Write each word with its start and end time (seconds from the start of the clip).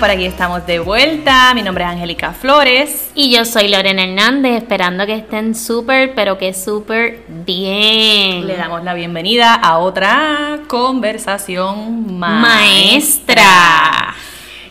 por 0.00 0.08
aquí 0.08 0.24
estamos 0.24 0.66
de 0.66 0.78
vuelta. 0.78 1.52
Mi 1.54 1.60
nombre 1.62 1.84
es 1.84 1.90
Angélica 1.90 2.32
Flores. 2.32 3.10
Y 3.14 3.30
yo 3.30 3.44
soy 3.44 3.68
Lorena 3.68 4.04
Hernández, 4.04 4.56
esperando 4.56 5.04
que 5.04 5.14
estén 5.14 5.54
súper, 5.54 6.14
pero 6.14 6.38
que 6.38 6.54
súper 6.54 7.22
bien. 7.28 8.46
Le 8.46 8.56
damos 8.56 8.82
la 8.82 8.94
bienvenida 8.94 9.52
a 9.54 9.76
otra 9.76 10.60
conversación 10.68 12.18
maestra. 12.18 13.44
Maestra. 13.44 14.14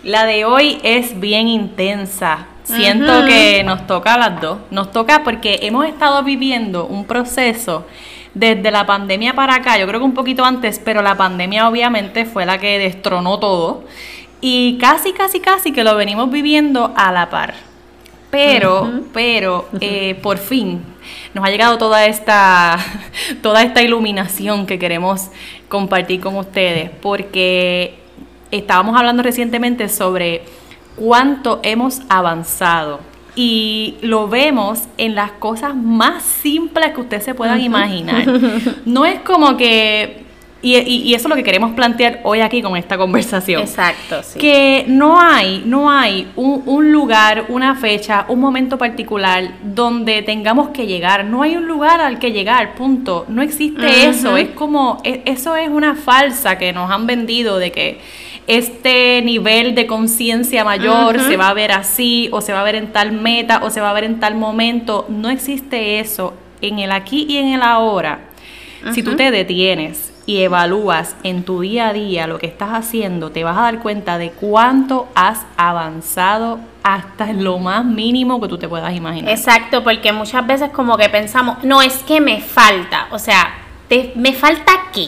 La 0.03 0.25
de 0.25 0.45
hoy 0.45 0.79
es 0.81 1.19
bien 1.19 1.47
intensa. 1.47 2.47
Siento 2.63 3.23
que 3.25 3.63
nos 3.63 3.85
toca 3.85 4.15
a 4.15 4.17
las 4.17 4.41
dos. 4.41 4.57
Nos 4.71 4.91
toca 4.91 5.23
porque 5.23 5.59
hemos 5.61 5.85
estado 5.85 6.23
viviendo 6.23 6.87
un 6.87 7.05
proceso 7.05 7.85
desde 8.33 8.71
la 8.71 8.85
pandemia 8.85 9.33
para 9.33 9.55
acá, 9.55 9.77
yo 9.77 9.87
creo 9.87 9.99
que 9.99 10.05
un 10.05 10.13
poquito 10.13 10.45
antes, 10.45 10.79
pero 10.79 11.01
la 11.01 11.15
pandemia 11.15 11.67
obviamente 11.67 12.25
fue 12.25 12.45
la 12.45 12.57
que 12.59 12.77
destronó 12.79 13.39
todo. 13.39 13.83
Y 14.41 14.77
casi, 14.77 15.13
casi, 15.13 15.39
casi 15.39 15.71
que 15.71 15.83
lo 15.83 15.95
venimos 15.95 16.31
viviendo 16.31 16.93
a 16.95 17.11
la 17.11 17.29
par. 17.29 17.53
Pero, 18.31 19.01
pero, 19.13 19.67
eh, 19.81 20.15
por 20.21 20.37
fin 20.37 20.81
nos 21.33 21.45
ha 21.45 21.49
llegado 21.49 21.77
toda 21.77 22.05
esta, 22.05 22.77
toda 23.41 23.63
esta 23.63 23.81
iluminación 23.81 24.65
que 24.65 24.79
queremos 24.79 25.29
compartir 25.67 26.19
con 26.19 26.35
ustedes, 26.37 26.89
porque 27.01 27.99
estábamos 28.51 28.97
hablando 28.97 29.23
recientemente 29.23 29.89
sobre 29.89 30.43
cuánto 30.95 31.59
hemos 31.63 32.01
avanzado 32.09 32.99
y 33.35 33.95
lo 34.01 34.27
vemos 34.27 34.83
en 34.97 35.15
las 35.15 35.31
cosas 35.31 35.75
más 35.75 36.23
simples 36.23 36.91
que 36.93 37.01
ustedes 37.01 37.23
se 37.23 37.33
puedan 37.33 37.61
imaginar. 37.61 38.25
No 38.85 39.05
es 39.05 39.19
como 39.21 39.55
que, 39.55 40.25
y, 40.61 40.75
y- 40.77 41.01
y 41.03 41.13
eso 41.13 41.27
es 41.27 41.29
lo 41.29 41.35
que 41.35 41.43
queremos 41.43 41.71
plantear 41.71 42.19
hoy 42.23 42.41
aquí 42.41 42.61
con 42.61 42.75
esta 42.75 42.97
conversación 42.97 43.61
Exacto, 43.61 44.21
sí. 44.23 44.37
que 44.39 44.83
no 44.87 45.19
hay, 45.21 45.63
no 45.65 45.89
hay 45.89 46.31
un, 46.35 46.63
un 46.65 46.91
lugar, 46.91 47.45
una 47.47 47.75
fecha, 47.75 48.25
un 48.27 48.39
momento 48.41 48.77
particular 48.77 49.51
donde 49.63 50.21
tengamos 50.21 50.69
que 50.69 50.85
llegar. 50.85 51.23
No 51.23 51.43
hay 51.43 51.55
un 51.55 51.65
lugar 51.67 52.01
al 52.01 52.19
que 52.19 52.31
llegar, 52.33 52.75
punto. 52.75 53.25
No 53.29 53.41
existe 53.41 54.07
eso. 54.07 54.35
Es 54.35 54.49
como, 54.49 54.99
e- 55.05 55.21
eso 55.25 55.55
es 55.55 55.69
una 55.69 55.95
falsa 55.95 56.57
que 56.57 56.73
nos 56.73 56.91
han 56.91 57.07
vendido 57.07 57.57
de 57.57 57.71
que 57.71 58.01
este 58.47 59.21
nivel 59.23 59.75
de 59.75 59.85
conciencia 59.85 60.65
mayor 60.65 61.19
se 61.21 61.37
va 61.37 61.49
a 61.49 61.53
ver 61.53 61.71
así, 61.71 62.27
o 62.31 62.41
se 62.41 62.51
va 62.51 62.61
a 62.61 62.63
ver 62.63 62.75
en 62.75 62.91
tal 62.91 63.11
meta, 63.11 63.61
o 63.63 63.69
se 63.69 63.79
va 63.79 63.91
a 63.91 63.93
ver 63.93 64.03
en 64.05 64.19
tal 64.19 64.35
momento. 64.35 65.05
No 65.07 65.29
existe 65.29 65.99
eso 65.99 66.33
en 66.59 66.79
el 66.79 66.91
aquí 66.91 67.25
y 67.29 67.37
en 67.37 67.49
el 67.53 67.61
ahora. 67.61 68.21
Si 68.93 69.03
tú 69.03 69.15
te 69.15 69.29
detienes 69.29 70.08
y 70.29 70.43
evalúas 70.43 71.15
en 71.23 71.43
tu 71.43 71.61
día 71.61 71.87
a 71.87 71.93
día 71.93 72.27
lo 72.27 72.37
que 72.37 72.45
estás 72.45 72.69
haciendo, 72.73 73.31
te 73.31 73.43
vas 73.43 73.57
a 73.57 73.61
dar 73.63 73.79
cuenta 73.79 74.19
de 74.19 74.29
cuánto 74.29 75.07
has 75.15 75.39
avanzado 75.57 76.59
hasta 76.83 77.33
lo 77.33 77.57
más 77.57 77.83
mínimo 77.83 78.39
que 78.39 78.47
tú 78.47 78.59
te 78.59 78.67
puedas 78.69 78.95
imaginar. 78.95 79.31
Exacto, 79.31 79.83
porque 79.83 80.11
muchas 80.13 80.45
veces 80.45 80.69
como 80.69 80.97
que 80.97 81.09
pensamos, 81.09 81.63
no, 81.63 81.81
es 81.81 81.97
que 82.03 82.21
me 82.21 82.41
falta, 82.41 83.07
o 83.09 83.17
sea, 83.17 83.55
te- 83.87 84.11
¿me 84.15 84.33
falta 84.33 84.71
qué? 84.93 85.07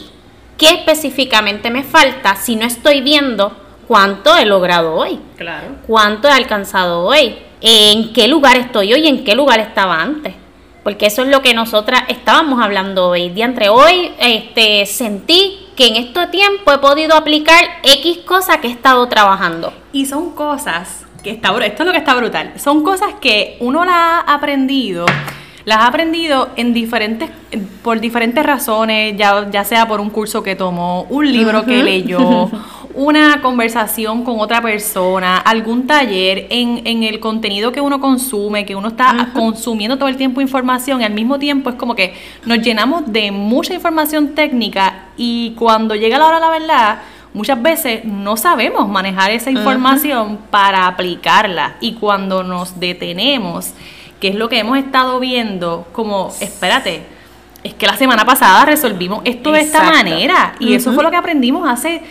¿Qué 0.58 0.70
específicamente 0.70 1.70
me 1.70 1.84
falta 1.84 2.34
si 2.34 2.56
no 2.56 2.66
estoy 2.66 3.00
viendo 3.00 3.56
cuánto 3.86 4.36
he 4.36 4.44
logrado 4.44 4.94
hoy? 4.96 5.20
Claro. 5.36 5.68
¿Cuánto 5.86 6.26
he 6.26 6.32
alcanzado 6.32 7.04
hoy? 7.04 7.36
¿En 7.60 8.12
qué 8.12 8.26
lugar 8.26 8.56
estoy 8.56 8.92
hoy 8.92 9.02
y 9.04 9.06
en 9.06 9.22
qué 9.22 9.36
lugar 9.36 9.60
estaba 9.60 10.02
antes? 10.02 10.34
Porque 10.82 11.06
eso 11.06 11.22
es 11.22 11.28
lo 11.28 11.42
que 11.42 11.54
nosotras 11.54 12.02
estábamos 12.08 12.62
hablando 12.62 13.08
hoy. 13.08 13.30
De 13.30 13.42
entre 13.42 13.68
hoy 13.68 14.12
este, 14.18 14.84
sentí 14.86 15.68
que 15.76 15.86
en 15.88 15.96
este 15.96 16.26
tiempo 16.26 16.72
he 16.72 16.78
podido 16.78 17.16
aplicar 17.16 17.64
X 17.82 18.18
cosa 18.26 18.60
que 18.60 18.68
he 18.68 18.70
estado 18.70 19.06
trabajando. 19.08 19.72
Y 19.92 20.06
son 20.06 20.32
cosas 20.32 21.06
que 21.22 21.30
está 21.30 21.50
esto 21.64 21.82
es 21.82 21.86
lo 21.86 21.92
que 21.92 21.98
está 21.98 22.14
brutal. 22.14 22.52
Son 22.56 22.82
cosas 22.82 23.14
que 23.20 23.56
uno 23.60 23.84
las 23.84 23.94
ha 23.94 24.20
aprendido, 24.34 25.06
las 25.64 25.78
ha 25.78 25.86
aprendido 25.86 26.50
en 26.56 26.74
diferentes 26.74 27.30
por 27.82 28.00
diferentes 28.00 28.44
razones, 28.44 29.16
ya, 29.16 29.48
ya 29.50 29.64
sea 29.64 29.86
por 29.86 30.00
un 30.00 30.10
curso 30.10 30.42
que 30.42 30.56
tomó, 30.56 31.02
un 31.04 31.30
libro 31.30 31.64
que 31.64 31.82
leyó, 31.82 32.50
una 32.94 33.40
conversación 33.40 34.24
con 34.24 34.40
otra 34.40 34.60
persona, 34.60 35.38
algún 35.38 35.86
taller, 35.86 36.46
en, 36.50 36.86
en 36.86 37.02
el 37.02 37.20
contenido 37.20 37.72
que 37.72 37.80
uno 37.80 38.00
consume, 38.00 38.66
que 38.66 38.76
uno 38.76 38.88
está 38.88 39.30
consumiendo 39.32 39.96
todo 39.98 40.08
el 40.08 40.16
tiempo 40.16 40.40
información 40.40 41.00
y 41.00 41.04
al 41.04 41.14
mismo 41.14 41.38
tiempo 41.38 41.70
es 41.70 41.76
como 41.76 41.94
que 41.94 42.14
nos 42.44 42.58
llenamos 42.58 43.10
de 43.12 43.30
mucha 43.30 43.74
información 43.74 44.34
técnica 44.34 45.06
y 45.16 45.54
cuando 45.58 45.94
llega 45.94 46.18
la 46.18 46.26
hora 46.26 46.36
de 46.36 46.40
la 46.40 46.50
verdad, 46.50 46.98
muchas 47.34 47.60
veces 47.62 48.04
no 48.04 48.36
sabemos 48.36 48.88
manejar 48.88 49.30
esa 49.30 49.50
información 49.50 50.38
para 50.50 50.86
aplicarla. 50.86 51.76
Y 51.80 51.94
cuando 51.94 52.42
nos 52.42 52.78
detenemos, 52.78 53.72
que 54.20 54.28
es 54.28 54.34
lo 54.34 54.48
que 54.48 54.58
hemos 54.58 54.78
estado 54.78 55.18
viendo, 55.20 55.86
como, 55.92 56.32
espérate, 56.40 57.02
es 57.64 57.74
que 57.74 57.86
la 57.86 57.96
semana 57.96 58.24
pasada 58.24 58.64
resolvimos 58.64 59.22
esto 59.24 59.52
de 59.52 59.60
esta 59.60 59.84
manera 59.84 60.54
y 60.58 60.74
eso 60.74 60.92
fue 60.92 61.02
lo 61.04 61.10
que 61.10 61.16
aprendimos 61.16 61.68
hace 61.68 62.02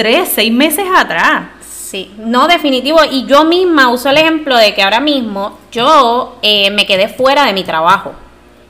tres, 0.00 0.30
seis 0.34 0.50
meses 0.50 0.86
atrás. 0.96 1.42
Sí, 1.60 2.10
no 2.16 2.48
definitivo. 2.48 3.00
Y 3.10 3.26
yo 3.26 3.44
misma 3.44 3.90
uso 3.90 4.08
el 4.08 4.16
ejemplo 4.16 4.56
de 4.56 4.72
que 4.74 4.82
ahora 4.82 4.98
mismo 4.98 5.58
yo 5.70 6.38
eh, 6.40 6.70
me 6.70 6.86
quedé 6.86 7.08
fuera 7.08 7.44
de 7.44 7.52
mi 7.52 7.64
trabajo. 7.64 8.14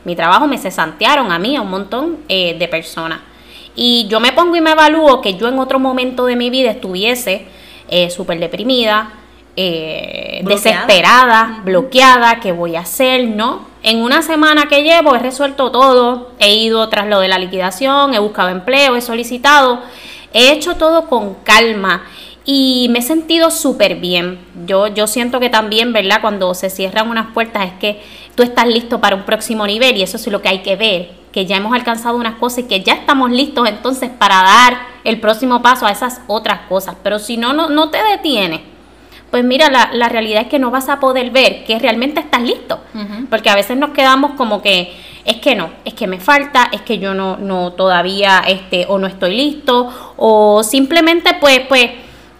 Mi 0.04 0.16
trabajo 0.16 0.48
me 0.48 0.58
cesantearon 0.58 1.30
a 1.30 1.38
mí, 1.38 1.54
a 1.54 1.62
un 1.62 1.70
montón 1.70 2.18
eh, 2.28 2.56
de 2.58 2.66
personas. 2.66 3.20
Y 3.76 4.08
yo 4.08 4.18
me 4.18 4.32
pongo 4.32 4.56
y 4.56 4.60
me 4.60 4.72
evalúo 4.72 5.20
que 5.20 5.34
yo 5.34 5.46
en 5.46 5.60
otro 5.60 5.78
momento 5.78 6.26
de 6.26 6.34
mi 6.34 6.50
vida 6.50 6.72
estuviese 6.72 7.46
eh, 7.88 8.10
súper 8.10 8.40
deprimida, 8.40 9.12
eh, 9.54 10.40
desesperada, 10.44 11.60
bloqueada, 11.64 12.40
¿qué 12.40 12.50
voy 12.50 12.74
a 12.74 12.80
hacer? 12.80 13.28
No. 13.28 13.68
En 13.84 14.02
una 14.02 14.22
semana 14.22 14.66
que 14.66 14.82
llevo 14.82 15.14
he 15.14 15.20
resuelto 15.20 15.70
todo, 15.70 16.32
he 16.40 16.54
ido 16.54 16.88
tras 16.88 17.06
lo 17.06 17.20
de 17.20 17.28
la 17.28 17.38
liquidación, 17.38 18.14
he 18.14 18.18
buscado 18.18 18.48
empleo, 18.48 18.96
he 18.96 19.00
solicitado, 19.00 19.80
he 20.32 20.52
hecho 20.52 20.76
todo 20.76 21.06
con 21.06 21.34
calma 21.44 22.04
y 22.44 22.88
me 22.90 23.00
he 23.00 23.02
sentido 23.02 23.50
súper 23.50 23.96
bien. 23.96 24.38
Yo, 24.66 24.86
yo 24.88 25.06
siento 25.06 25.40
que 25.40 25.50
también, 25.50 25.92
¿verdad? 25.92 26.20
Cuando 26.20 26.54
se 26.54 26.70
cierran 26.70 27.10
unas 27.10 27.32
puertas 27.32 27.66
es 27.66 27.72
que 27.74 28.02
tú 28.34 28.42
estás 28.42 28.66
listo 28.66 29.00
para 29.00 29.16
un 29.16 29.24
próximo 29.24 29.66
nivel 29.66 29.96
y 29.96 30.02
eso 30.02 30.16
es 30.16 30.26
lo 30.28 30.40
que 30.40 30.48
hay 30.48 30.60
que 30.60 30.76
ver, 30.76 31.10
que 31.32 31.46
ya 31.46 31.56
hemos 31.56 31.74
alcanzado 31.74 32.16
unas 32.16 32.36
cosas 32.36 32.60
y 32.60 32.62
que 32.64 32.82
ya 32.82 32.94
estamos 32.94 33.30
listos 33.30 33.68
entonces 33.68 34.10
para 34.10 34.36
dar 34.36 34.78
el 35.04 35.20
próximo 35.20 35.62
paso 35.62 35.86
a 35.86 35.92
esas 35.92 36.20
otras 36.26 36.60
cosas. 36.68 36.96
Pero 37.02 37.18
si 37.18 37.36
no, 37.36 37.52
no, 37.52 37.68
no 37.68 37.90
te 37.90 38.02
detienes. 38.02 38.60
Pues 39.30 39.44
mira, 39.44 39.70
la, 39.70 39.90
la 39.92 40.08
realidad 40.08 40.42
es 40.42 40.48
que 40.48 40.58
no 40.58 40.72
vas 40.72 40.88
a 40.88 40.98
poder 40.98 41.30
ver 41.30 41.64
que 41.64 41.78
realmente 41.78 42.18
estás 42.20 42.42
listo. 42.42 42.80
Porque 43.28 43.48
a 43.48 43.54
veces 43.54 43.76
nos 43.76 43.90
quedamos 43.90 44.32
como 44.32 44.60
que 44.60 44.92
es 45.24 45.36
que 45.36 45.54
no, 45.54 45.70
es 45.84 45.94
que 45.94 46.06
me 46.06 46.18
falta, 46.20 46.68
es 46.72 46.82
que 46.82 46.98
yo 46.98 47.14
no, 47.14 47.36
no 47.36 47.72
todavía 47.72 48.42
este, 48.46 48.86
o 48.88 48.98
no 48.98 49.06
estoy 49.06 49.36
listo, 49.36 49.88
o 50.16 50.62
simplemente 50.62 51.34
pues, 51.40 51.60
pues, 51.68 51.90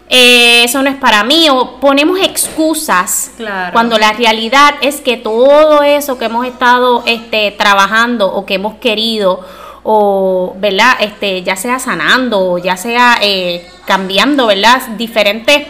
eh, 0.08 0.64
eso 0.64 0.82
no 0.82 0.90
es 0.90 0.96
para 0.96 1.22
mí, 1.22 1.48
o 1.50 1.76
ponemos 1.78 2.19
excusas 2.20 3.32
Claro. 3.36 3.72
cuando 3.72 3.96
la 3.98 4.12
realidad 4.12 4.74
es 4.80 5.00
que 5.00 5.16
todo 5.16 5.82
eso 5.82 6.19
que 6.19 6.24
hemos 6.24 6.46
estado 6.46 7.04
este, 7.06 7.52
trabajando 7.52 8.32
o 8.32 8.44
que 8.44 8.54
hemos 8.54 8.74
querido, 8.76 9.40
o 9.82 10.54
verdad, 10.58 10.94
este, 11.00 11.42
ya 11.42 11.56
sea 11.56 11.78
sanando, 11.78 12.40
o 12.40 12.58
ya 12.58 12.76
sea 12.76 13.19
eh, 13.22 13.66
cambiando, 13.86 14.46
¿verdad? 14.46 14.82
Diferentes 14.98 15.66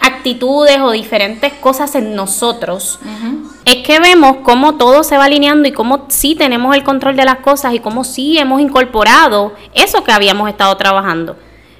actitudes 0.00 0.80
o 0.80 0.90
diferentes 0.92 1.52
cosas 1.54 1.94
en 1.94 2.14
nosotros, 2.14 2.98
es 3.68 3.76
que 3.86 3.98
vemos 4.00 4.38
cómo 4.42 4.76
todo 4.76 5.02
se 5.04 5.16
va 5.16 5.24
alineando 5.24 5.68
y 5.68 5.72
cómo 5.72 6.06
sí 6.08 6.34
tenemos 6.34 6.74
el 6.74 6.82
control 6.84 7.16
de 7.16 7.24
las 7.24 7.38
cosas 7.38 7.74
y 7.74 7.80
cómo 7.80 8.04
sí 8.04 8.38
hemos 8.38 8.60
incorporado 8.60 9.54
eso 9.74 10.04
que 10.04 10.12
habíamos 10.12 10.48
estado 10.48 10.76
trabajando. 10.76 11.36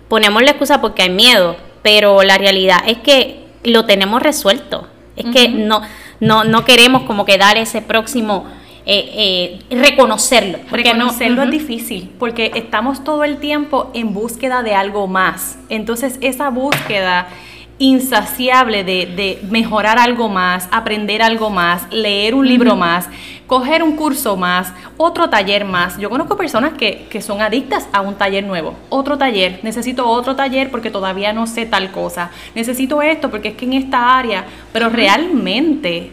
Ponemos 0.08 0.43
la 0.43 0.50
excusa 0.50 0.81
porque 0.81 1.02
hay 1.02 1.11
miedo, 1.11 1.56
pero 1.82 2.23
la 2.23 2.38
realidad 2.38 2.79
es 2.87 2.99
que 2.99 3.44
lo 3.64 3.85
tenemos 3.85 4.23
resuelto. 4.23 4.87
Es 5.17 5.26
que 5.26 5.49
no, 5.49 5.82
no, 6.20 6.44
no 6.44 6.64
queremos 6.64 7.02
como 7.02 7.25
que 7.25 7.38
dar 7.38 7.56
ese 7.58 7.82
próximo, 7.82 8.44
eh, 8.87 9.58
eh, 9.70 9.76
reconocerlo. 9.76 10.58
No- 10.70 10.76
Reconocerlo 10.76 11.43
es 11.43 11.50
difícil 11.50 12.11
porque 12.19 12.52
estamos 12.55 13.02
todo 13.02 13.25
el 13.25 13.38
tiempo 13.38 13.91
en 13.94 14.14
búsqueda 14.14 14.62
de 14.62 14.75
algo 14.75 15.06
más. 15.08 15.58
Entonces 15.69 16.19
esa 16.20 16.50
búsqueda 16.50 17.29
insaciable 17.78 18.82
de, 18.84 19.06
de 19.06 19.40
mejorar 19.50 19.98
algo 19.98 20.28
más, 20.28 20.69
aprender 20.72 21.22
algo 21.22 21.50
más, 21.50 21.86
leer 21.92 22.34
un 22.34 22.46
libro 22.46 22.75
más, 22.76 23.08
coger 23.46 23.82
un 23.82 23.96
curso 23.96 24.36
más, 24.36 24.72
otro 24.96 25.30
taller 25.30 25.64
más. 25.64 25.96
Yo 25.98 26.10
conozco 26.10 26.36
personas 26.36 26.72
que, 26.75 27.06
que 27.08 27.22
son 27.22 27.40
adictas 27.40 27.88
a 27.92 28.00
un 28.00 28.16
taller 28.16 28.44
nuevo, 28.44 28.75
otro 28.88 29.16
taller, 29.16 29.60
necesito 29.62 30.08
otro 30.08 30.34
taller 30.34 30.70
porque 30.70 30.90
todavía 30.90 31.32
no 31.32 31.46
sé 31.46 31.66
tal 31.66 31.92
cosa, 31.92 32.30
necesito 32.54 33.00
esto 33.00 33.30
porque 33.30 33.48
es 33.48 33.54
que 33.54 33.64
en 33.64 33.75
esta 33.75 34.19
área, 34.19 34.44
pero 34.72 34.88
realmente 34.88 36.10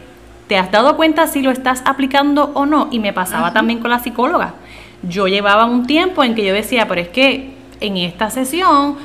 ¿Te 0.47 0.57
has 0.57 0.71
dado 0.71 0.95
cuenta 0.95 1.25
si 1.25 1.41
lo 1.41 1.49
estás 1.49 1.81
aplicando 1.85 2.51
o 2.53 2.67
no? 2.67 2.87
Y 2.91 2.99
me 2.99 3.13
pasaba 3.13 3.51
también 3.51 3.79
con 3.79 3.89
la 3.89 3.97
psicóloga. 3.97 4.53
Yo 5.01 5.27
llevaba 5.27 5.65
un 5.65 5.87
tiempo 5.87 6.23
en 6.23 6.35
que 6.35 6.45
yo 6.45 6.53
decía, 6.53 6.87
pero 6.87 7.01
es 7.01 7.09
que 7.09 7.55
en 7.79 7.97
esta 7.97 8.29
sesión 8.29 8.95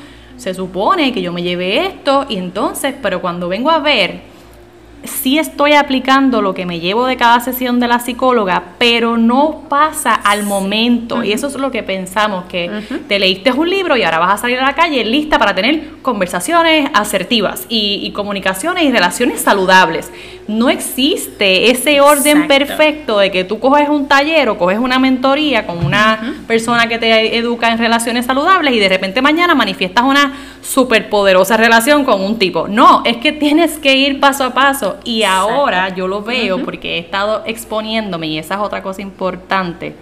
se 0.40 0.54
supone 0.54 1.12
que 1.12 1.20
yo 1.20 1.34
me 1.34 1.42
llevé 1.42 1.87
esto 1.87 2.25
y 2.26 2.38
entonces, 2.38 2.94
pero 3.02 3.20
cuando 3.20 3.46
vengo 3.46 3.70
a 3.70 3.78
ver, 3.78 4.22
sí 5.04 5.38
estoy 5.38 5.75
aplicando 5.75 6.40
lo 6.40 6.54
que 6.54 6.64
me 6.64 6.81
llevo 6.81 7.04
de 7.04 7.19
cada 7.19 7.40
sesión 7.40 7.78
de 7.78 7.88
la 7.88 7.98
psicóloga, 7.98 8.62
pero 8.78 9.19
no 9.19 9.64
pasa 9.69 10.14
al 10.14 10.44
momento. 10.44 11.22
Y 11.22 11.32
eso 11.32 11.48
es 11.48 11.56
lo 11.56 11.70
que 11.70 11.82
pensamos, 11.82 12.46
que 12.46 12.70
te 13.06 13.19
leíste 13.19 13.52
un 13.52 13.69
libro 13.69 13.98
y 13.98 14.02
ahora 14.02 14.19
vas 14.19 14.32
a 14.32 14.38
salir 14.38 14.58
a 14.58 14.64
la 14.64 14.75
calle 14.75 15.04
lista 15.04 15.38
para 15.38 15.54
tener 15.54 16.00
conversaciones 16.00 16.88
asertivas 16.94 17.66
y, 17.69 18.10
comunicaciones 18.12 18.84
y 18.84 18.90
relaciones 18.90 19.42
saludables. 19.42 20.10
No 20.50 20.69
existe 20.69 21.70
ese 21.70 22.00
orden 22.00 22.49
perfecto 22.49 23.19
de 23.19 23.31
que 23.31 23.44
tú 23.44 23.61
coges 23.61 23.88
un 23.88 24.08
taller 24.08 24.49
o 24.49 24.58
coges 24.58 24.79
una 24.79 24.99
mentoría 24.99 25.67
con 25.67 25.85
una 25.85 26.43
persona 26.47 26.88
que 26.88 26.99
te 26.99 27.37
educa 27.37 27.70
en 27.70 27.79
relaciones 27.79 28.26
saludables 28.26 28.75
y 28.75 28.79
de 28.81 28.88
repente 28.88 29.23
mañana 29.23 29.55
manifiestas 29.55 30.05
una 30.05 30.32
superpoderosa 30.61 31.56
relación 31.56 32.05
con 32.05 32.20
un 32.20 32.38
tipo. 32.38 32.67
No, 32.67 33.02
es 33.05 33.19
que 33.19 33.32
tienes 33.32 33.79
que 33.79 33.97
ir 33.97 34.19
paso 34.19 34.44
a 34.44 34.52
paso 34.52 34.99
y 35.05 35.23
ahora 35.23 35.94
yo 35.94 36.08
lo 36.08 36.23
veo 36.23 36.62
porque 36.64 36.97
he 36.97 36.99
estado 36.99 37.43
exponiéndome 37.47 38.26
y 38.26 38.38
esa 38.38 38.55
es 38.55 38.61
otra 38.61 38.82
cosa 38.82 39.02
importante. 39.02 39.94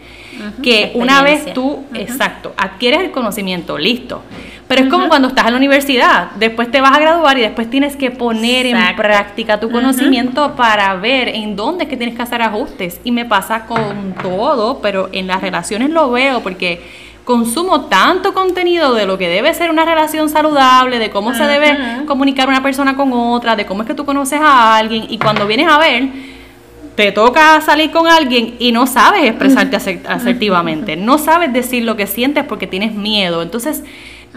Que 0.62 0.92
una 0.94 1.22
vez 1.22 1.52
tú, 1.52 1.84
exacto, 1.94 2.54
adquieres 2.56 3.00
el 3.00 3.10
conocimiento, 3.10 3.76
listo. 3.76 4.22
Pero 4.68 4.82
es 4.82 4.90
como 4.90 5.08
cuando 5.08 5.28
estás 5.28 5.46
en 5.46 5.52
la 5.52 5.56
universidad, 5.56 6.30
después 6.32 6.70
te 6.70 6.82
vas 6.82 6.94
a 6.94 7.00
graduar 7.00 7.38
y 7.38 7.40
después 7.40 7.70
tienes 7.70 7.96
que 7.96 8.10
poner 8.10 8.66
en 8.66 8.76
práctica 8.96 9.58
tu 9.58 9.70
conocimiento 9.70 10.54
para 10.56 10.94
ver 10.96 11.28
en 11.28 11.56
dónde 11.56 11.84
es 11.84 11.90
que 11.90 11.96
tienes 11.96 12.14
que 12.14 12.22
hacer 12.22 12.42
ajustes. 12.42 13.00
Y 13.02 13.10
me 13.10 13.24
pasa 13.24 13.64
con 13.64 14.14
todo, 14.22 14.80
pero 14.82 15.08
en 15.12 15.26
las 15.26 15.40
relaciones 15.40 15.88
lo 15.88 16.10
veo 16.10 16.40
porque 16.42 16.82
consumo 17.24 17.86
tanto 17.86 18.34
contenido 18.34 18.92
de 18.92 19.06
lo 19.06 19.16
que 19.16 19.28
debe 19.28 19.52
ser 19.54 19.70
una 19.70 19.86
relación 19.86 20.28
saludable, 20.28 20.98
de 20.98 21.08
cómo 21.10 21.32
se 21.32 21.44
debe 21.44 22.04
comunicar 22.06 22.46
una 22.46 22.62
persona 22.62 22.94
con 22.94 23.10
otra, 23.12 23.56
de 23.56 23.64
cómo 23.64 23.82
es 23.82 23.88
que 23.88 23.94
tú 23.94 24.04
conoces 24.04 24.40
a 24.42 24.76
alguien. 24.76 25.06
Y 25.08 25.16
cuando 25.16 25.46
vienes 25.46 25.68
a 25.68 25.78
ver, 25.78 26.08
te 26.94 27.12
toca 27.12 27.60
salir 27.62 27.90
con 27.90 28.06
alguien 28.06 28.56
y 28.58 28.72
no 28.72 28.86
sabes 28.86 29.24
expresarte 29.24 29.76
asertivamente, 29.76 30.96
no 30.96 31.16
sabes 31.16 31.52
decir 31.52 31.84
lo 31.84 31.96
que 31.96 32.06
sientes 32.06 32.44
porque 32.44 32.66
tienes 32.66 32.92
miedo, 32.92 33.40
entonces 33.40 33.84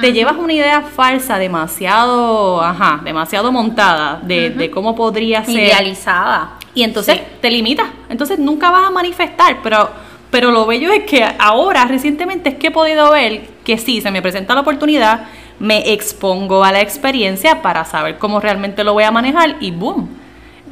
te 0.02 0.14
llevas 0.14 0.36
una 0.38 0.54
idea 0.54 0.82
falsa 0.82 1.38
demasiado, 1.38 2.62
ajá, 2.62 3.02
demasiado 3.04 3.52
montada 3.52 4.20
de, 4.24 4.70
cómo 4.74 4.96
podría 4.96 5.46
ser. 5.46 5.56
Idealizada. 5.56 6.58
Y 6.74 6.84
entonces 6.84 7.22
te 7.42 7.50
limitas, 7.50 7.88
entonces 8.10 8.40
nunca 8.40 8.72
vas 8.72 8.88
a 8.88 8.92
manifestar, 8.92 9.60
pero 9.62 9.90
pero 10.32 10.50
lo 10.50 10.66
bello 10.66 10.92
es 10.94 11.04
que 11.04 11.28
ahora, 11.40 11.86
recientemente, 11.86 12.50
es 12.50 12.56
que 12.56 12.68
he 12.68 12.72
podido 12.72 13.12
ver 13.12 13.42
que 13.66 13.78
sí, 13.78 14.02
se 14.02 14.12
me 14.12 14.22
presenta 14.22 14.56
la 14.56 14.62
oportunidad, 14.62 15.28
me 15.60 15.92
expongo 15.92 16.64
a 16.64 16.72
la 16.72 16.80
experiencia 16.80 17.62
para 17.62 17.84
saber 17.84 18.18
cómo 18.18 18.40
realmente 18.40 18.86
lo 18.86 18.94
voy 18.94 19.04
a 19.04 19.12
manejar 19.12 19.58
y 19.60 19.72
boom, 19.72 20.10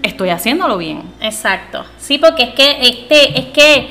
estoy 0.02 0.30
haciéndolo 0.30 0.78
bien. 0.78 1.04
Exacto. 1.22 1.86
Sí, 2.00 2.18
porque 2.18 2.44
es 2.44 2.54
que 2.54 2.78
este, 2.82 3.38
es 3.38 3.46
que 3.48 3.90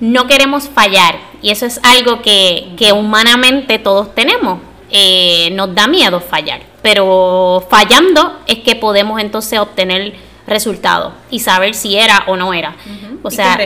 no 0.00 0.26
queremos 0.26 0.70
fallar 0.70 1.16
y 1.42 1.50
eso 1.50 1.66
es 1.66 1.78
algo 1.84 2.22
que, 2.22 2.72
que 2.78 2.92
humanamente 2.92 3.78
todos 3.78 4.14
tenemos. 4.14 4.58
Eh, 4.90 5.50
nos 5.52 5.74
da 5.74 5.86
miedo 5.86 6.20
fallar, 6.20 6.62
pero 6.82 7.66
fallando 7.70 8.40
es 8.46 8.58
que 8.58 8.74
podemos 8.74 9.20
entonces 9.20 9.58
obtener 9.58 10.14
resultados 10.46 11.12
y 11.30 11.38
saber 11.40 11.74
si 11.74 11.96
era 11.96 12.24
o 12.26 12.36
no 12.36 12.52
era. 12.52 12.74
O 13.22 13.30
sea, 13.30 13.58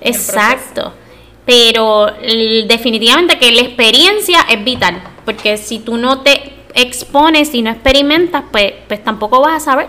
exacto. 0.00 0.94
Pero 1.44 2.06
definitivamente 2.66 3.38
que 3.38 3.52
la 3.52 3.62
experiencia 3.62 4.40
es 4.48 4.62
vital, 4.64 5.02
porque 5.24 5.56
si 5.56 5.80
tú 5.80 5.96
no 5.96 6.20
te 6.20 6.54
expones 6.74 7.54
y 7.54 7.62
no 7.62 7.70
experimentas, 7.70 8.44
pues, 8.50 8.72
pues 8.88 9.02
tampoco 9.02 9.40
vas 9.40 9.56
a 9.56 9.60
saber, 9.60 9.88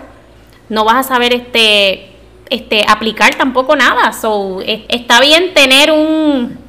no 0.68 0.84
vas 0.84 1.06
a 1.06 1.08
saber 1.08 1.34
este, 1.34 2.10
este 2.50 2.84
aplicar 2.88 3.34
tampoco 3.36 3.76
nada. 3.76 4.12
So, 4.12 4.60
está 4.60 5.20
bien 5.20 5.54
tener 5.54 5.90
un, 5.90 6.60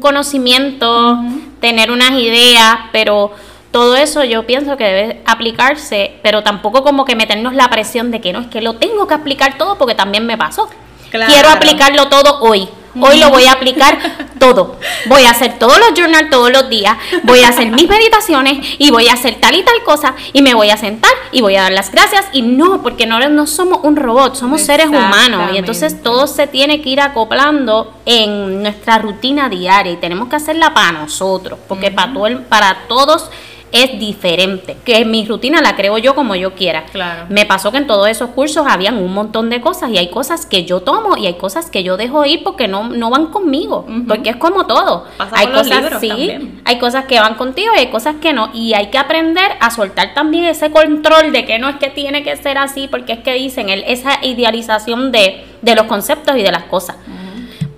conocimiento, 0.00 1.18
tener 1.60 1.92
unas 1.92 2.12
ideas, 2.12 2.78
pero 2.90 3.30
todo 3.70 3.96
eso 3.96 4.24
yo 4.24 4.46
pienso 4.46 4.76
que 4.76 4.84
debe 4.84 5.22
aplicarse, 5.26 6.14
pero 6.22 6.42
tampoco 6.42 6.82
como 6.82 7.04
que 7.04 7.16
meternos 7.16 7.54
la 7.54 7.68
presión 7.68 8.10
de 8.10 8.20
que 8.20 8.32
no, 8.32 8.40
es 8.40 8.46
que 8.46 8.62
lo 8.62 8.76
tengo 8.76 9.06
que 9.06 9.14
aplicar 9.14 9.58
todo 9.58 9.76
porque 9.76 9.94
también 9.94 10.26
me 10.26 10.38
pasó. 10.38 10.68
Quiero 11.10 11.48
aplicarlo 11.48 12.08
todo 12.08 12.40
hoy. 12.40 12.68
Hoy 13.00 13.20
lo 13.20 13.30
voy 13.30 13.44
a 13.44 13.52
aplicar 13.52 13.98
todo. 14.40 14.76
Voy 15.06 15.24
a 15.24 15.30
hacer 15.30 15.58
todos 15.58 15.78
los 15.78 15.92
journals 15.94 16.30
todos 16.30 16.50
los 16.50 16.68
días. 16.68 16.96
Voy 17.22 17.42
a 17.42 17.48
hacer 17.48 17.70
mis 17.70 17.88
meditaciones 17.88 18.58
y 18.78 18.90
voy 18.90 19.08
a 19.08 19.12
hacer 19.12 19.36
tal 19.36 19.54
y 19.54 19.62
tal 19.62 19.82
cosa. 19.84 20.14
Y 20.32 20.42
me 20.42 20.54
voy 20.54 20.70
a 20.70 20.76
sentar 20.76 21.12
y 21.30 21.40
voy 21.40 21.56
a 21.56 21.62
dar 21.62 21.72
las 21.72 21.92
gracias. 21.92 22.26
Y 22.32 22.42
no, 22.42 22.82
porque 22.82 23.06
no, 23.06 23.20
no 23.28 23.46
somos 23.46 23.80
un 23.82 23.96
robot, 23.96 24.34
somos 24.34 24.62
seres 24.62 24.88
humanos. 24.88 25.50
Y 25.52 25.58
entonces 25.58 26.02
todo 26.02 26.26
se 26.26 26.46
tiene 26.46 26.82
que 26.82 26.90
ir 26.90 27.00
acoplando 27.00 27.94
en 28.04 28.62
nuestra 28.62 28.98
rutina 28.98 29.48
diaria. 29.48 29.92
Y 29.92 29.96
tenemos 29.96 30.28
que 30.28 30.36
hacerla 30.36 30.74
para 30.74 30.92
nosotros. 30.92 31.58
Porque 31.68 31.90
para, 31.90 32.12
todo 32.12 32.42
para 32.48 32.88
todos 32.88 33.30
es 33.72 33.98
diferente, 33.98 34.76
que 34.84 35.04
mi 35.04 35.26
rutina 35.26 35.60
la 35.60 35.76
creo 35.76 35.98
yo 35.98 36.14
como 36.14 36.34
yo 36.34 36.54
quiera. 36.54 36.84
Claro. 36.86 37.26
Me 37.28 37.46
pasó 37.46 37.70
que 37.70 37.78
en 37.78 37.86
todos 37.86 38.08
esos 38.08 38.30
cursos 38.30 38.66
habían 38.68 38.96
un 38.96 39.12
montón 39.12 39.50
de 39.50 39.60
cosas 39.60 39.90
y 39.90 39.98
hay 39.98 40.08
cosas 40.08 40.46
que 40.46 40.64
yo 40.64 40.80
tomo 40.80 41.16
y 41.16 41.26
hay 41.26 41.34
cosas 41.34 41.70
que 41.70 41.82
yo 41.82 41.96
dejo 41.96 42.24
ir 42.24 42.42
porque 42.42 42.68
no, 42.68 42.88
no 42.88 43.10
van 43.10 43.26
conmigo, 43.26 43.86
porque 44.06 44.30
es 44.30 44.36
como 44.36 44.66
todo. 44.66 45.06
hay 45.18 45.48
cosas 45.48 46.00
sí, 46.00 46.60
hay 46.64 46.78
cosas 46.78 47.04
que 47.06 47.20
van 47.20 47.34
contigo 47.34 47.72
y 47.74 47.80
hay 47.80 47.88
cosas 47.88 48.16
que 48.20 48.32
no 48.32 48.50
y 48.52 48.74
hay 48.74 48.88
que 48.88 48.98
aprender 48.98 49.52
a 49.60 49.70
soltar 49.70 50.14
también 50.14 50.44
ese 50.44 50.70
control 50.70 51.32
de 51.32 51.44
que 51.44 51.58
no 51.58 51.68
es 51.68 51.76
que 51.76 51.90
tiene 51.90 52.22
que 52.22 52.36
ser 52.36 52.58
así 52.58 52.88
porque 52.88 53.12
es 53.12 53.18
que 53.20 53.34
dicen 53.34 53.68
el, 53.68 53.84
esa 53.84 54.24
idealización 54.24 55.12
de, 55.12 55.44
de 55.62 55.74
los 55.74 55.86
conceptos 55.86 56.36
y 56.36 56.42
de 56.42 56.52
las 56.52 56.64
cosas 56.64 56.96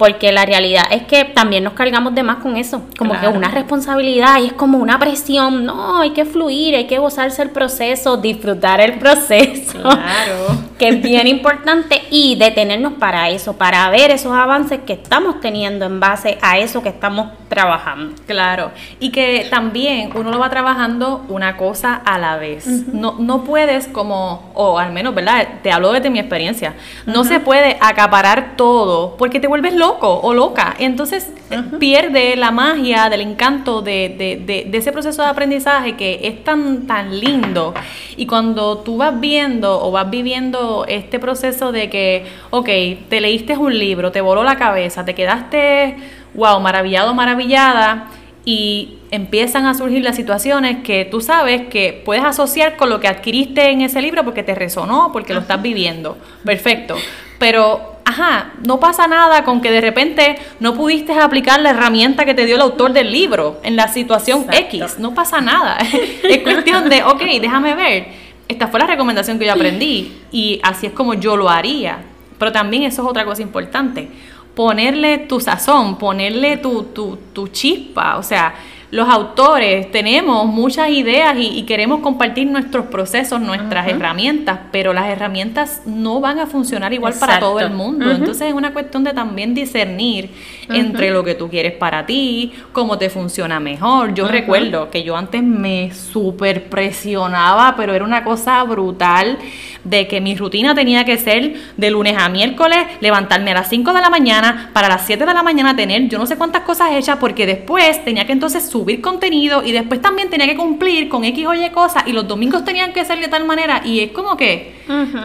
porque 0.00 0.32
la 0.32 0.46
realidad 0.46 0.84
es 0.92 1.02
que 1.02 1.26
también 1.26 1.62
nos 1.62 1.74
cargamos 1.74 2.14
de 2.14 2.22
más 2.22 2.38
con 2.38 2.56
eso, 2.56 2.84
como 2.96 3.20
que 3.20 3.28
una 3.28 3.50
responsabilidad 3.50 4.40
y 4.40 4.46
es 4.46 4.52
como 4.54 4.78
una 4.78 4.98
presión, 4.98 5.66
no, 5.66 6.00
hay 6.00 6.12
que 6.12 6.24
fluir, 6.24 6.74
hay 6.74 6.86
que 6.86 6.98
gozarse 6.98 7.42
el 7.42 7.50
proceso, 7.50 8.16
disfrutar 8.16 8.80
el 8.80 8.98
proceso, 8.98 9.78
claro. 9.78 10.56
que 10.78 10.88
es 10.88 11.02
bien 11.02 11.26
importante 11.26 12.00
y 12.10 12.36
detenernos 12.36 12.94
para 12.94 13.28
eso, 13.28 13.58
para 13.58 13.90
ver 13.90 14.10
esos 14.10 14.32
avances 14.32 14.80
que 14.86 14.94
estamos 14.94 15.38
teniendo 15.42 15.84
en 15.84 16.00
base 16.00 16.38
a 16.40 16.56
eso 16.56 16.82
que 16.82 16.88
estamos 16.88 17.32
trabajando. 17.50 18.14
Claro, 18.26 18.70
y 19.00 19.10
que 19.10 19.48
también 19.50 20.12
uno 20.14 20.30
lo 20.30 20.38
va 20.38 20.48
trabajando 20.48 21.26
una 21.28 21.58
cosa 21.58 21.94
a 21.94 22.18
la 22.18 22.38
vez. 22.38 22.66
no, 22.66 23.16
no 23.18 23.44
puedes 23.44 23.86
como, 23.86 24.50
o 24.54 24.78
al 24.78 24.92
menos, 24.92 25.14
¿verdad? 25.14 25.46
Te 25.62 25.70
hablo 25.70 25.92
desde 25.92 26.08
mi 26.08 26.20
experiencia, 26.20 26.72
no 27.04 27.24
se 27.24 27.38
puede 27.38 27.76
acaparar 27.82 28.54
todo 28.56 29.18
porque 29.18 29.40
te 29.40 29.46
vuelves 29.46 29.74
loco 29.74 29.89
o 30.00 30.34
loca. 30.34 30.74
Entonces 30.78 31.32
pierde 31.78 32.36
la 32.36 32.50
magia 32.50 33.08
del 33.08 33.20
encanto 33.22 33.82
de, 33.82 34.68
ese 34.72 34.92
proceso 34.92 35.22
de 35.22 35.28
aprendizaje 35.28 35.96
que 35.96 36.20
es 36.22 36.44
tan, 36.44 36.86
tan 36.86 37.18
lindo. 37.18 37.74
Y 38.16 38.26
cuando 38.26 38.78
tú 38.78 38.96
vas 38.96 39.18
viendo 39.18 39.84
o 39.84 39.90
vas 39.90 40.08
viviendo 40.10 40.84
este 40.86 41.18
proceso 41.18 41.72
de 41.72 41.90
que, 41.90 42.26
ok, 42.50 42.68
te 43.08 43.20
leíste 43.20 43.56
un 43.56 43.76
libro, 43.78 44.12
te 44.12 44.20
voló 44.20 44.44
la 44.44 44.56
cabeza, 44.56 45.04
te 45.04 45.14
quedaste, 45.14 45.96
wow, 46.34 46.60
maravillado, 46.60 47.14
maravillada 47.14 48.08
y 48.44 48.98
empiezan 49.10 49.66
a 49.66 49.74
surgir 49.74 50.02
las 50.02 50.16
situaciones 50.16 50.78
que 50.82 51.04
tú 51.04 51.20
sabes 51.20 51.68
que 51.68 52.00
puedes 52.04 52.24
asociar 52.24 52.76
con 52.76 52.88
lo 52.88 53.00
que 53.00 53.08
adquiriste 53.08 53.70
en 53.70 53.82
ese 53.82 54.00
libro 54.00 54.24
porque 54.24 54.42
te 54.42 54.54
resonó, 54.54 55.10
porque 55.12 55.34
lo 55.34 55.40
estás 55.40 55.60
viviendo. 55.60 56.16
Perfecto. 56.44 56.96
Pero 57.38 57.99
ajá, 58.10 58.52
no 58.66 58.80
pasa 58.80 59.06
nada 59.06 59.44
con 59.44 59.60
que 59.60 59.70
de 59.70 59.80
repente 59.80 60.36
no 60.58 60.74
pudiste 60.74 61.12
aplicar 61.12 61.60
la 61.60 61.70
herramienta 61.70 62.24
que 62.24 62.34
te 62.34 62.44
dio 62.44 62.56
el 62.56 62.60
autor 62.60 62.92
del 62.92 63.10
libro 63.10 63.60
en 63.62 63.76
la 63.76 63.88
situación 63.88 64.46
X. 64.52 64.98
No 64.98 65.14
pasa 65.14 65.40
nada. 65.40 65.78
es 66.22 66.38
cuestión 66.38 66.88
de, 66.88 67.02
ok, 67.04 67.22
déjame 67.40 67.74
ver. 67.74 68.08
Esta 68.48 68.66
fue 68.66 68.80
la 68.80 68.86
recomendación 68.86 69.38
que 69.38 69.46
yo 69.46 69.52
aprendí 69.52 70.12
y 70.32 70.60
así 70.64 70.86
es 70.86 70.92
como 70.92 71.14
yo 71.14 71.36
lo 71.36 71.48
haría. 71.48 71.98
Pero 72.36 72.50
también 72.50 72.82
eso 72.82 73.02
es 73.02 73.08
otra 73.08 73.24
cosa 73.24 73.42
importante. 73.42 74.08
Ponerle 74.56 75.18
tu 75.18 75.38
sazón, 75.38 75.96
ponerle 75.96 76.56
tu, 76.56 76.84
tu, 76.84 77.16
tu 77.32 77.46
chispa. 77.48 78.16
O 78.16 78.24
sea, 78.24 78.54
los 78.90 79.08
autores 79.08 79.90
tenemos 79.92 80.46
muchas 80.46 80.90
ideas 80.90 81.36
y, 81.38 81.62
queremos 81.62 82.00
compartir 82.00 82.48
nuestros 82.48 82.86
procesos, 82.86 83.40
nuestras 83.40 83.86
herramientas, 83.86 84.58
pero 84.72 84.92
las 84.92 85.06
herramientas 85.08 85.82
no 85.86 86.20
van 86.20 86.40
a 86.40 86.46
funcionar 86.46 86.92
igual 86.92 87.14
para 87.20 87.38
todo 87.38 87.60
el 87.60 87.70
mundo. 87.70 88.10
Entonces 88.10 88.48
es 88.48 88.54
una 88.54 88.72
cuestión 88.72 89.04
de 89.04 89.12
también 89.12 89.54
discernir 89.54 90.30
entre 90.68 91.10
lo 91.10 91.22
que 91.22 91.36
tú 91.36 91.48
quieres 91.48 91.74
para 91.74 92.04
ti, 92.04 92.52
cómo 92.72 92.98
te 92.98 93.10
funciona 93.10 93.60
mejor. 93.60 94.14
Yo 94.14 94.26
recuerdo 94.26 94.90
que 94.90 95.04
yo 95.04 95.16
antes 95.16 95.42
me 95.42 95.92
super 95.94 96.64
presionaba, 96.68 97.74
pero 97.76 97.94
era 97.94 98.04
una 98.04 98.24
cosa 98.24 98.62
brutal 98.64 99.38
de 99.84 100.08
que 100.08 100.20
mi 100.20 100.34
rutina 100.34 100.74
tenía 100.74 101.04
que 101.04 101.16
ser 101.16 101.54
de 101.76 101.90
lunes 101.90 102.16
a 102.18 102.28
miércoles, 102.28 102.78
levantarme 103.00 103.52
a 103.52 103.54
las 103.54 103.68
5 103.68 103.92
de 103.92 104.00
la 104.00 104.10
mañana, 104.10 104.70
para 104.72 104.88
las 104.88 105.06
7 105.06 105.24
de 105.24 105.32
la 105.32 105.42
mañana 105.42 105.76
tener 105.76 106.08
yo 106.08 106.18
no 106.18 106.26
sé 106.26 106.36
cuántas 106.36 106.62
cosas 106.62 106.92
hechas, 106.92 107.18
porque 107.18 107.46
después 107.46 108.04
tenía 108.04 108.26
que 108.26 108.32
entonces 108.32 108.68
subir 108.68 108.79
subir 108.80 109.02
contenido 109.02 109.62
y 109.62 109.72
después 109.72 110.00
también 110.00 110.30
tenía 110.30 110.46
que 110.46 110.56
cumplir 110.56 111.10
con 111.10 111.22
X 111.22 111.46
o 111.46 111.52
Y 111.52 111.68
cosas 111.68 112.04
y 112.06 112.12
los 112.12 112.26
domingos 112.26 112.64
tenían 112.64 112.94
que 112.94 113.04
ser 113.04 113.20
de 113.20 113.28
tal 113.28 113.44
manera 113.44 113.82
y 113.84 114.00
es 114.00 114.12
como 114.12 114.38
que, 114.38 114.74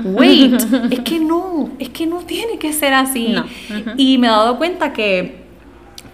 wait, 0.04 0.62
es 0.92 1.00
que 1.00 1.20
no, 1.20 1.70
es 1.80 1.88
que 1.90 2.06
no 2.06 2.18
tiene 2.20 2.58
que 2.58 2.74
ser 2.74 2.94
así. 2.94 3.34
Y 3.96 4.18
me 4.18 4.28
he 4.28 4.30
dado 4.30 4.58
cuenta 4.58 4.92
que 4.92 5.38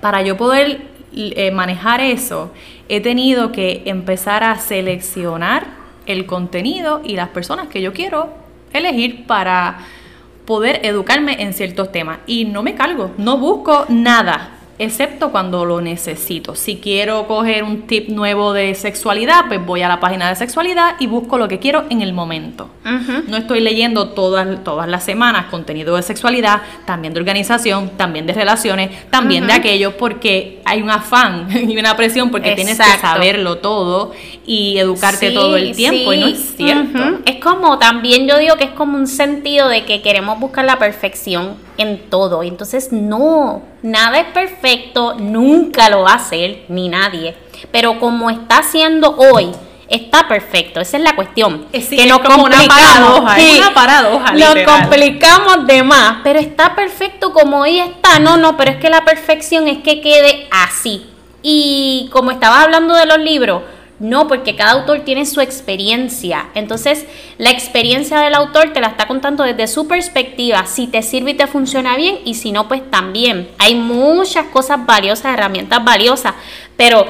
para 0.01 0.21
yo 0.21 0.37
poder 0.37 0.81
eh, 1.13 1.49
manejar 1.49 1.99
eso, 1.99 2.51
he 2.87 3.01
tenido 3.01 3.51
que 3.51 3.81
empezar 3.85 4.43
a 4.43 4.59
seleccionar 4.59 5.65
el 6.05 6.27
contenido 6.27 7.01
y 7.03 7.15
las 7.15 7.29
personas 7.29 7.69
que 7.69 7.81
yo 7.81 7.91
quiero 7.91 8.29
elegir 8.71 9.25
para 9.25 9.79
poder 10.45 10.81
educarme 10.83 11.41
en 11.41 11.53
ciertos 11.53 11.91
temas. 11.91 12.19
Y 12.27 12.45
no 12.45 12.61
me 12.61 12.75
cargo, 12.75 13.09
no 13.17 13.39
busco 13.39 13.87
nada 13.89 14.60
excepto 14.83 15.31
cuando 15.31 15.63
lo 15.63 15.79
necesito. 15.79 16.55
Si 16.55 16.77
quiero 16.77 17.27
coger 17.27 17.63
un 17.63 17.83
tip 17.83 18.09
nuevo 18.09 18.51
de 18.51 18.73
sexualidad, 18.73 19.45
pues 19.47 19.63
voy 19.63 19.83
a 19.83 19.87
la 19.87 19.99
página 19.99 20.27
de 20.29 20.35
sexualidad 20.35 20.95
y 20.99 21.07
busco 21.07 21.37
lo 21.37 21.47
que 21.47 21.59
quiero 21.59 21.85
en 21.89 22.01
el 22.01 22.13
momento. 22.13 22.69
No 23.27 23.37
estoy 23.37 23.59
leyendo 23.61 24.09
todas, 24.09 24.63
todas 24.63 24.87
las 24.87 25.03
semanas 25.03 25.45
contenido 25.45 25.95
de 25.95 26.01
sexualidad, 26.01 26.61
también 26.85 27.13
de 27.13 27.19
organización, 27.19 27.91
también 27.95 28.25
de 28.25 28.33
relaciones, 28.33 28.89
también 29.09 29.47
de 29.47 29.53
aquello, 29.53 29.97
porque 29.97 30.61
hay 30.65 30.81
un 30.81 30.89
afán 30.89 31.47
y 31.69 31.77
una 31.77 31.95
presión 31.95 32.31
porque 32.31 32.53
tienes 32.53 32.77
que 32.77 32.99
saberlo 32.99 33.59
todo 33.59 34.13
y 34.45 34.77
educarte 34.77 35.31
todo 35.31 35.57
el 35.57 35.75
tiempo 35.75 36.11
y 36.13 36.19
no 36.19 36.27
es 36.27 36.55
cierto. 36.57 37.19
Es 37.25 37.37
como 37.37 37.77
también 37.77 38.27
yo 38.27 38.37
digo 38.37 38.55
que 38.55 38.65
es 38.65 38.71
como 38.71 38.97
un 38.97 39.07
sentido 39.07 39.69
de 39.69 39.85
que 39.85 40.01
queremos 40.01 40.39
buscar 40.39 40.65
la 40.65 40.79
perfección 40.79 41.55
en 41.77 42.09
todo. 42.09 42.43
Entonces, 42.43 42.91
no, 42.91 43.63
nada 43.81 44.19
es 44.19 44.27
perfecto, 44.27 44.70
nunca 45.19 45.89
lo 45.89 46.03
va 46.03 46.13
a 46.13 46.19
ser, 46.19 46.65
ni 46.67 46.89
nadie. 46.89 47.35
Pero 47.71 47.99
como 47.99 48.29
está 48.29 48.59
haciendo 48.59 49.15
hoy, 49.15 49.51
está 49.91 50.27
perfecto. 50.27 50.79
Esa 50.79 50.97
es 50.97 51.03
la 51.03 51.15
cuestión. 51.15 51.65
que 51.71 52.05
nos 52.07 52.19
como 52.19 52.45
una 52.45 52.63
paradoja, 52.63 53.37
una 53.57 53.73
paradoja. 53.73 54.33
Lo 54.33 54.65
complicamos 54.65 55.67
de 55.67 55.83
más, 55.83 56.17
pero 56.23 56.39
está 56.39 56.75
perfecto 56.75 57.33
como 57.33 57.59
hoy 57.59 57.79
está. 57.79 58.19
No, 58.19 58.37
no, 58.37 58.57
pero 58.57 58.71
es 58.71 58.77
que 58.77 58.89
la 58.89 59.03
perfección 59.05 59.67
es 59.67 59.79
que 59.79 60.01
quede 60.01 60.47
así. 60.51 61.05
Y 61.43 62.09
como 62.11 62.31
estaba 62.31 62.61
hablando 62.61 62.93
de 62.93 63.05
los 63.05 63.19
libros, 63.19 63.63
no, 64.01 64.27
porque 64.27 64.55
cada 64.55 64.71
autor 64.71 65.01
tiene 65.01 65.27
su 65.27 65.41
experiencia. 65.41 66.47
Entonces, 66.55 67.05
la 67.37 67.51
experiencia 67.51 68.19
del 68.19 68.33
autor 68.33 68.73
te 68.73 68.81
la 68.81 68.87
está 68.87 69.07
contando 69.07 69.43
desde 69.43 69.67
su 69.67 69.87
perspectiva, 69.87 70.65
si 70.65 70.87
te 70.87 71.03
sirve 71.03 71.31
y 71.31 71.33
te 71.35 71.45
funciona 71.45 71.95
bien, 71.95 72.17
y 72.25 72.33
si 72.33 72.51
no, 72.51 72.67
pues 72.67 72.81
también. 72.89 73.47
Hay 73.59 73.75
muchas 73.75 74.47
cosas 74.47 74.83
valiosas, 74.87 75.35
herramientas 75.35 75.85
valiosas, 75.85 76.33
pero 76.75 77.05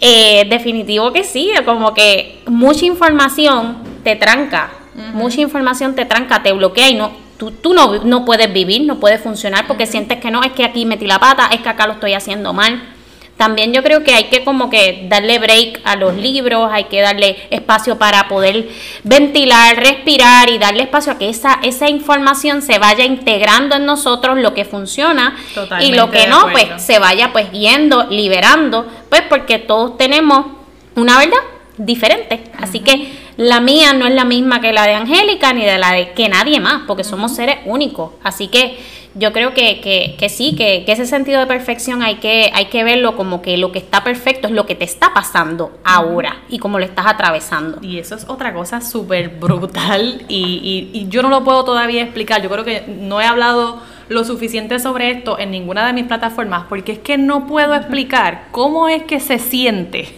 eh, 0.00 0.44
definitivo 0.50 1.12
que 1.12 1.22
sí, 1.22 1.52
como 1.64 1.94
que 1.94 2.42
mucha 2.48 2.86
información 2.86 3.78
te 4.02 4.16
tranca, 4.16 4.72
mucha 5.14 5.40
información 5.40 5.94
te 5.94 6.06
tranca, 6.06 6.42
te 6.42 6.52
bloquea 6.52 6.90
y 6.90 6.94
no, 6.94 7.12
tú, 7.38 7.52
tú 7.52 7.72
no, 7.72 8.02
no 8.02 8.24
puedes 8.24 8.52
vivir, 8.52 8.82
no 8.82 8.98
puedes 8.98 9.20
funcionar 9.20 9.68
porque 9.68 9.86
sientes 9.86 10.18
que 10.18 10.32
no, 10.32 10.42
es 10.42 10.50
que 10.50 10.64
aquí 10.64 10.86
metí 10.86 11.06
la 11.06 11.20
pata, 11.20 11.50
es 11.52 11.60
que 11.60 11.68
acá 11.68 11.86
lo 11.86 11.92
estoy 11.92 12.14
haciendo 12.14 12.52
mal. 12.52 12.82
También 13.42 13.72
yo 13.72 13.82
creo 13.82 14.04
que 14.04 14.14
hay 14.14 14.26
que 14.26 14.44
como 14.44 14.70
que 14.70 15.06
darle 15.08 15.40
break 15.40 15.80
a 15.82 15.96
los 15.96 16.14
libros, 16.14 16.70
hay 16.70 16.84
que 16.84 17.00
darle 17.00 17.36
espacio 17.50 17.98
para 17.98 18.28
poder 18.28 18.68
ventilar, 19.02 19.74
respirar 19.78 20.48
y 20.48 20.58
darle 20.58 20.84
espacio 20.84 21.14
a 21.14 21.18
que 21.18 21.28
esa, 21.28 21.58
esa 21.64 21.88
información 21.88 22.62
se 22.62 22.78
vaya 22.78 23.04
integrando 23.04 23.74
en 23.74 23.84
nosotros 23.84 24.38
lo 24.38 24.54
que 24.54 24.64
funciona 24.64 25.34
y 25.80 25.90
lo 25.90 26.08
que 26.12 26.28
no, 26.28 26.52
pues 26.52 26.80
se 26.80 27.00
vaya 27.00 27.32
pues 27.32 27.50
yendo, 27.50 28.04
liberando, 28.04 28.86
pues 29.08 29.22
porque 29.28 29.58
todos 29.58 29.98
tenemos 29.98 30.46
una 30.94 31.18
verdad 31.18 31.40
diferente. 31.78 32.44
Así 32.60 32.78
que 32.78 33.12
la 33.38 33.58
mía 33.58 33.92
no 33.92 34.06
es 34.06 34.14
la 34.14 34.24
misma 34.24 34.60
que 34.60 34.72
la 34.72 34.86
de 34.86 34.94
Angélica 34.94 35.52
ni 35.52 35.64
de 35.64 35.78
la 35.78 35.94
de 35.94 36.12
que 36.12 36.28
nadie 36.28 36.60
más, 36.60 36.82
porque 36.86 37.02
somos 37.02 37.34
seres 37.34 37.58
únicos. 37.64 38.12
Así 38.22 38.46
que 38.46 38.78
yo 39.14 39.32
creo 39.32 39.54
que, 39.54 39.80
que, 39.80 40.16
que 40.18 40.28
sí, 40.28 40.54
que, 40.56 40.84
ese 40.86 41.06
sentido 41.06 41.40
de 41.40 41.46
perfección 41.46 42.02
hay 42.02 42.16
que, 42.16 42.50
hay 42.54 42.66
que 42.66 42.84
verlo 42.84 43.16
como 43.16 43.42
que 43.42 43.56
lo 43.56 43.72
que 43.72 43.78
está 43.78 44.04
perfecto 44.04 44.46
es 44.48 44.52
lo 44.52 44.66
que 44.66 44.74
te 44.74 44.84
está 44.84 45.12
pasando 45.14 45.78
ahora 45.84 46.42
y 46.48 46.58
como 46.58 46.78
lo 46.78 46.84
estás 46.84 47.06
atravesando. 47.06 47.78
Y 47.82 47.98
eso 47.98 48.14
es 48.14 48.28
otra 48.28 48.52
cosa 48.54 48.80
súper 48.80 49.28
brutal 49.28 50.22
y, 50.28 50.90
y, 50.92 50.98
y 50.98 51.08
yo 51.08 51.22
no 51.22 51.28
lo 51.28 51.44
puedo 51.44 51.64
todavía 51.64 52.02
explicar. 52.02 52.42
Yo 52.42 52.50
creo 52.50 52.64
que 52.64 52.84
no 52.86 53.20
he 53.20 53.24
hablado 53.24 53.80
lo 54.08 54.24
suficiente 54.24 54.78
sobre 54.78 55.10
esto 55.10 55.38
en 55.38 55.50
ninguna 55.50 55.86
de 55.86 55.92
mis 55.92 56.04
plataformas 56.04 56.64
porque 56.68 56.92
es 56.92 56.98
que 56.98 57.18
no 57.18 57.46
puedo 57.46 57.74
explicar 57.74 58.48
cómo 58.50 58.88
es 58.88 59.04
que 59.04 59.20
se 59.20 59.38
siente 59.38 60.08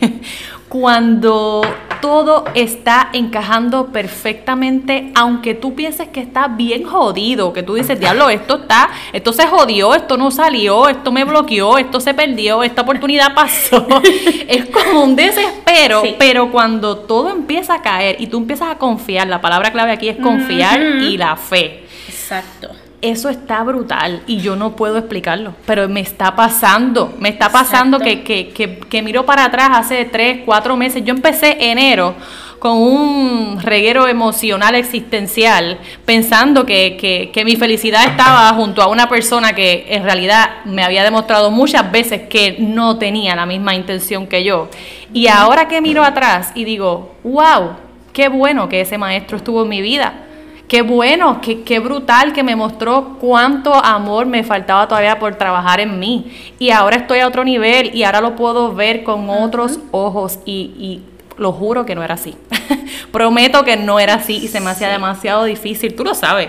cuando 0.68 1.62
todo 2.00 2.44
está 2.54 3.08
encajando 3.12 3.86
perfectamente, 3.86 5.10
aunque 5.14 5.54
tú 5.54 5.74
pienses 5.74 6.08
que 6.08 6.20
está 6.20 6.48
bien 6.48 6.84
jodido, 6.84 7.52
que 7.52 7.62
tú 7.62 7.74
dices, 7.74 7.98
diablo, 7.98 8.28
esto 8.28 8.56
está, 8.56 8.90
esto 9.12 9.32
se 9.32 9.46
jodió, 9.46 9.94
esto 9.94 10.16
no 10.16 10.30
salió, 10.30 10.88
esto 10.88 11.12
me 11.12 11.24
bloqueó, 11.24 11.78
esto 11.78 12.00
se 12.00 12.12
perdió, 12.12 12.62
esta 12.62 12.82
oportunidad 12.82 13.34
pasó. 13.34 13.86
es 14.48 14.66
como 14.66 15.04
un 15.04 15.16
desespero, 15.16 16.02
pero 16.18 16.50
cuando 16.50 16.98
todo 16.98 17.30
empieza 17.30 17.74
a 17.74 17.82
caer 17.82 18.16
y 18.18 18.26
tú 18.26 18.38
empiezas 18.38 18.70
a 18.70 18.78
confiar, 18.78 19.26
la 19.28 19.40
palabra 19.40 19.72
clave 19.72 19.92
aquí 19.92 20.08
es 20.08 20.18
confiar 20.18 20.80
y 20.80 21.16
la 21.16 21.36
fe. 21.36 21.84
Exacto 22.06 22.83
eso 23.04 23.28
está 23.28 23.62
brutal 23.62 24.22
y 24.26 24.38
yo 24.38 24.56
no 24.56 24.76
puedo 24.76 24.96
explicarlo, 24.96 25.54
pero 25.66 25.88
me 25.90 26.00
está 26.00 26.34
pasando, 26.34 27.14
me 27.18 27.28
está 27.28 27.50
pasando 27.50 27.98
que, 27.98 28.22
que, 28.22 28.48
que, 28.48 28.78
que, 28.78 29.02
miro 29.02 29.26
para 29.26 29.44
atrás 29.44 29.70
hace 29.72 30.06
tres, 30.06 30.40
cuatro 30.46 30.74
meses, 30.76 31.04
yo 31.04 31.12
empecé 31.12 31.70
enero 31.70 32.14
con 32.58 32.78
un 32.78 33.60
reguero 33.60 34.08
emocional 34.08 34.74
existencial, 34.74 35.78
pensando 36.06 36.64
que, 36.64 37.30
que 37.30 37.44
mi 37.44 37.56
felicidad 37.56 38.04
estaba 38.06 38.48
junto 38.54 38.80
a 38.80 38.88
una 38.88 39.06
persona 39.06 39.52
que 39.52 39.84
en 39.90 40.02
realidad 40.02 40.64
me 40.64 40.82
había 40.82 41.04
demostrado 41.04 41.50
muchas 41.50 41.92
veces 41.92 42.22
que 42.22 42.56
no 42.58 42.96
tenía 42.96 43.36
la 43.36 43.44
misma 43.44 43.74
intención 43.74 44.26
que 44.26 44.44
yo. 44.44 44.70
Y 45.12 45.26
ahora 45.26 45.68
que 45.68 45.82
miro 45.82 46.02
atrás 46.02 46.52
y 46.54 46.64
digo, 46.64 47.14
wow, 47.22 47.72
qué 48.14 48.28
bueno 48.28 48.66
que 48.70 48.80
ese 48.80 48.96
maestro 48.96 49.36
estuvo 49.36 49.64
en 49.64 49.68
mi 49.68 49.82
vida 49.82 50.23
Qué 50.68 50.80
bueno, 50.80 51.40
qué, 51.42 51.62
qué, 51.62 51.78
brutal 51.78 52.32
que 52.32 52.42
me 52.42 52.56
mostró 52.56 53.18
cuánto 53.20 53.74
amor 53.74 54.26
me 54.26 54.44
faltaba 54.44 54.88
todavía 54.88 55.18
por 55.18 55.34
trabajar 55.34 55.80
en 55.80 55.98
mí. 55.98 56.32
Y 56.58 56.70
ahora 56.70 56.96
estoy 56.96 57.20
a 57.20 57.28
otro 57.28 57.44
nivel 57.44 57.94
y 57.94 58.04
ahora 58.04 58.22
lo 58.22 58.34
puedo 58.34 58.74
ver 58.74 59.04
con 59.04 59.28
otros 59.28 59.78
ojos 59.90 60.38
y, 60.46 60.72
y, 60.78 61.02
lo 61.36 61.52
juro 61.52 61.84
que 61.84 61.94
no 61.94 62.02
era 62.02 62.14
así. 62.14 62.36
Prometo 63.12 63.64
que 63.64 63.76
no 63.76 63.98
era 63.98 64.14
así 64.14 64.36
y 64.36 64.48
se 64.48 64.60
me 64.60 64.70
hacía 64.70 64.88
demasiado 64.88 65.44
difícil, 65.44 65.94
tú 65.94 66.04
lo 66.04 66.14
sabes. 66.14 66.48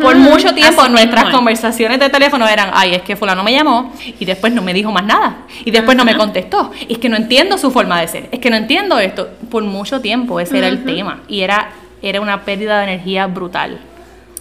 Por 0.00 0.16
mucho 0.16 0.54
tiempo 0.54 0.88
nuestras 0.88 1.26
conversaciones 1.26 2.00
de 2.00 2.08
teléfono 2.08 2.48
eran, 2.48 2.70
ay, 2.72 2.94
es 2.94 3.02
que 3.02 3.14
fulano 3.14 3.44
me 3.44 3.52
llamó 3.52 3.92
y 4.18 4.24
después 4.24 4.52
no 4.52 4.62
me 4.62 4.72
dijo 4.72 4.90
más 4.90 5.04
nada 5.04 5.42
y 5.64 5.70
después 5.70 5.96
no 5.96 6.04
me 6.04 6.16
contestó. 6.16 6.72
Y 6.88 6.94
es 6.94 6.98
que 6.98 7.08
no 7.08 7.16
entiendo 7.16 7.58
su 7.58 7.70
forma 7.70 8.00
de 8.00 8.08
ser, 8.08 8.28
es 8.32 8.40
que 8.40 8.50
no 8.50 8.56
entiendo 8.56 8.98
esto. 8.98 9.28
Por 9.50 9.62
mucho 9.64 10.00
tiempo 10.00 10.40
ese 10.40 10.58
era 10.58 10.68
el 10.68 10.84
tema 10.84 11.20
y 11.28 11.42
era 11.42 11.70
era 12.02 12.20
una 12.20 12.44
pérdida 12.44 12.78
de 12.78 12.84
energía 12.92 13.26
brutal. 13.26 13.80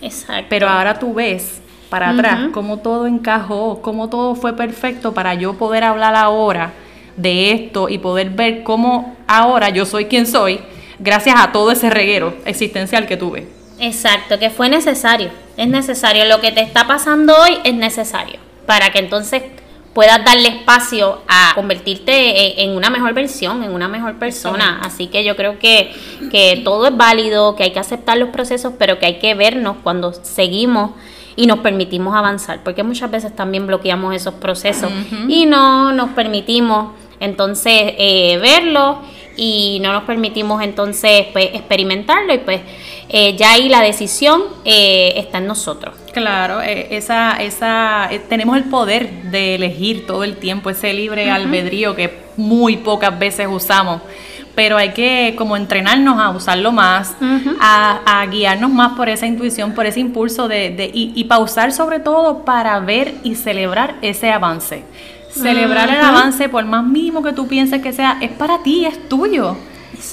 Exacto. 0.01 0.47
Pero 0.49 0.67
ahora 0.67 0.99
tú 0.99 1.13
ves 1.13 1.61
para 1.89 2.09
atrás 2.09 2.49
cómo 2.53 2.77
todo 2.77 3.05
encajó, 3.05 3.81
cómo 3.81 4.09
todo 4.09 4.35
fue 4.35 4.55
perfecto 4.55 5.13
para 5.13 5.33
yo 5.33 5.53
poder 5.55 5.83
hablar 5.83 6.15
ahora 6.15 6.71
de 7.17 7.51
esto 7.51 7.89
y 7.89 7.97
poder 7.97 8.29
ver 8.29 8.63
cómo 8.63 9.15
ahora 9.27 9.69
yo 9.69 9.85
soy 9.85 10.05
quien 10.05 10.25
soy 10.25 10.61
gracias 10.99 11.35
a 11.37 11.51
todo 11.51 11.71
ese 11.71 11.89
reguero 11.89 12.33
existencial 12.45 13.07
que 13.07 13.17
tuve. 13.17 13.47
Exacto, 13.79 14.39
que 14.39 14.49
fue 14.49 14.69
necesario, 14.69 15.29
es 15.57 15.67
necesario, 15.67 16.25
lo 16.25 16.39
que 16.39 16.51
te 16.51 16.61
está 16.61 16.87
pasando 16.87 17.35
hoy 17.35 17.57
es 17.63 17.73
necesario 17.73 18.39
para 18.65 18.91
que 18.91 18.99
entonces 18.99 19.43
puedas 19.93 20.23
darle 20.23 20.47
espacio 20.47 21.21
a 21.27 21.51
convertirte 21.55 22.63
en 22.63 22.71
una 22.71 22.89
mejor 22.89 23.13
versión, 23.13 23.63
en 23.63 23.71
una 23.71 23.87
mejor 23.87 24.15
persona. 24.15 24.79
Así 24.83 25.07
que 25.07 25.23
yo 25.23 25.35
creo 25.35 25.59
que, 25.59 25.93
que 26.31 26.61
todo 26.63 26.87
es 26.87 26.95
válido, 26.95 27.55
que 27.55 27.63
hay 27.63 27.71
que 27.71 27.79
aceptar 27.79 28.17
los 28.17 28.29
procesos, 28.29 28.73
pero 28.77 28.99
que 28.99 29.05
hay 29.05 29.19
que 29.19 29.33
vernos 29.35 29.77
cuando 29.83 30.13
seguimos 30.13 30.91
y 31.35 31.47
nos 31.47 31.59
permitimos 31.59 32.15
avanzar, 32.15 32.61
porque 32.63 32.83
muchas 32.83 33.09
veces 33.09 33.35
también 33.35 33.65
bloqueamos 33.67 34.13
esos 34.15 34.33
procesos 34.35 34.91
y 35.27 35.45
no 35.45 35.93
nos 35.93 36.09
permitimos 36.09 36.93
entonces 37.19 37.93
eh, 37.97 38.37
verlo 38.41 38.99
y 39.35 39.79
no 39.81 39.93
nos 39.93 40.03
permitimos 40.03 40.61
entonces 40.61 41.27
pues, 41.33 41.49
experimentarlo 41.53 42.33
y 42.33 42.39
pues 42.39 42.61
eh, 43.09 43.35
ya 43.35 43.53
ahí 43.53 43.69
la 43.69 43.81
decisión 43.81 44.43
eh, 44.65 45.13
está 45.17 45.39
en 45.39 45.47
nosotros. 45.47 45.95
Claro, 46.13 46.61
eh, 46.61 46.87
esa, 46.91 47.41
esa, 47.41 48.09
tenemos 48.29 48.57
el 48.57 48.65
poder 48.65 49.23
de 49.23 49.55
elegir 49.55 50.05
todo 50.05 50.23
el 50.23 50.37
tiempo, 50.37 50.69
ese 50.69 50.93
libre 50.93 51.29
albedrío 51.29 51.95
que 51.95 52.21
muy 52.37 52.77
pocas 52.77 53.17
veces 53.17 53.47
usamos 53.49 54.01
pero 54.53 54.75
hay 54.75 54.89
que 54.89 55.33
como 55.37 55.55
entrenarnos 55.55 56.19
a 56.19 56.29
usarlo 56.31 56.73
más, 56.73 57.15
a, 57.61 58.25
guiarnos 58.29 58.69
más 58.69 58.97
por 58.97 59.07
esa 59.07 59.25
intuición, 59.25 59.73
por 59.73 59.85
ese 59.85 60.01
impulso 60.01 60.49
de, 60.49 60.71
de 60.71 60.91
y, 60.93 61.13
y, 61.15 61.23
pausar 61.23 61.71
sobre 61.71 61.99
todo 61.99 62.43
para 62.43 62.77
ver 62.81 63.15
y 63.23 63.35
celebrar 63.35 63.95
ese 64.01 64.29
avance 64.29 64.83
Celebrar 65.33 65.89
el 65.89 66.01
avance, 66.01 66.49
por 66.49 66.65
más 66.65 66.85
mínimo 66.85 67.23
que 67.23 67.33
tú 67.33 67.47
pienses 67.47 67.81
que 67.81 67.93
sea, 67.93 68.17
es 68.21 68.31
para 68.31 68.63
ti, 68.63 68.85
es 68.85 69.07
tuyo. 69.07 69.55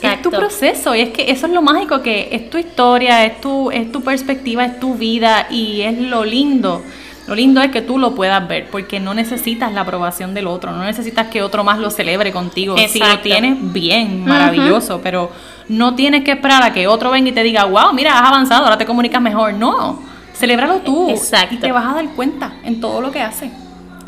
Es 0.03 0.23
tu 0.23 0.31
proceso 0.31 0.95
y 0.95 1.01
es 1.01 1.11
que 1.11 1.31
eso 1.31 1.47
es 1.47 1.53
lo 1.53 1.63
mágico 1.63 2.03
que 2.03 2.29
es 2.33 2.51
tu 2.51 2.59
historia, 2.59 3.25
es 3.25 3.41
tu, 3.41 3.71
es 3.71 3.91
tu 3.91 4.03
perspectiva, 4.03 4.65
es 4.65 4.79
tu 4.79 4.95
vida 4.95 5.47
y 5.51 5.81
es 5.83 5.99
lo 5.99 6.25
lindo. 6.25 6.83
Lo 7.27 7.35
lindo 7.35 7.61
es 7.61 7.71
que 7.71 7.83
tú 7.83 7.99
lo 7.99 8.15
puedas 8.15 8.47
ver 8.49 8.69
porque 8.71 9.01
no 9.01 9.13
necesitas 9.13 9.73
la 9.73 9.83
aprobación 9.83 10.35
del 10.35 10.47
otro, 10.47 10.73
no 10.73 10.85
necesitas 10.85 11.29
que 11.29 11.43
otro 11.43 11.63
más 11.63 11.79
lo 11.79 11.91
celebre 11.91 12.33
contigo. 12.33 12.77
Si 12.89 12.99
lo 12.99 13.19
tienes 13.21 13.57
bien, 13.73 14.25
maravilloso, 14.25 15.01
pero 15.03 15.31
no 15.69 15.95
tienes 15.95 16.25
que 16.25 16.33
esperar 16.33 16.63
a 16.63 16.73
que 16.73 16.87
otro 16.87 17.11
venga 17.11 17.29
y 17.29 17.33
te 17.33 17.43
diga, 17.43 17.65
wow, 17.65 17.93
mira, 17.93 18.19
has 18.19 18.29
avanzado, 18.29 18.65
ahora 18.65 18.79
te 18.79 18.87
comunicas 18.87 19.21
mejor. 19.21 19.55
No, 19.55 20.03
celébralo 20.35 20.77
tú 20.77 21.11
Exacto. 21.11 21.55
y 21.55 21.59
te 21.59 21.71
vas 21.71 21.87
a 21.87 21.95
dar 21.95 22.09
cuenta 22.11 22.55
en 22.65 22.81
todo 22.81 23.01
lo 23.01 23.11
que 23.11 23.21
haces. 23.21 23.51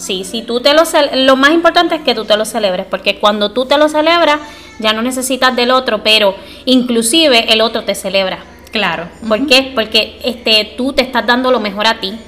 Sí, 0.00 0.24
si 0.24 0.40
tú 0.40 0.60
te 0.60 0.72
lo 0.72 0.84
lo 1.14 1.36
más 1.36 1.50
importante 1.50 1.94
es 1.94 2.00
que 2.00 2.14
tú 2.14 2.24
te 2.24 2.34
lo 2.38 2.46
celebres, 2.46 2.86
porque 2.88 3.18
cuando 3.18 3.50
tú 3.50 3.66
te 3.66 3.76
lo 3.76 3.86
celebras, 3.90 4.40
ya 4.78 4.94
no 4.94 5.02
necesitas 5.02 5.54
del 5.54 5.70
otro, 5.70 6.02
pero 6.02 6.34
inclusive 6.64 7.52
el 7.52 7.60
otro 7.60 7.84
te 7.84 7.94
celebra. 7.94 8.38
Claro. 8.72 9.10
¿Por 9.28 9.46
qué? 9.46 9.72
Porque 9.74 10.18
este, 10.24 10.74
tú 10.78 10.94
te 10.94 11.02
estás 11.02 11.26
dando 11.26 11.50
lo 11.50 11.60
mejor 11.60 11.86
a 11.86 12.00
ti, 12.00 12.18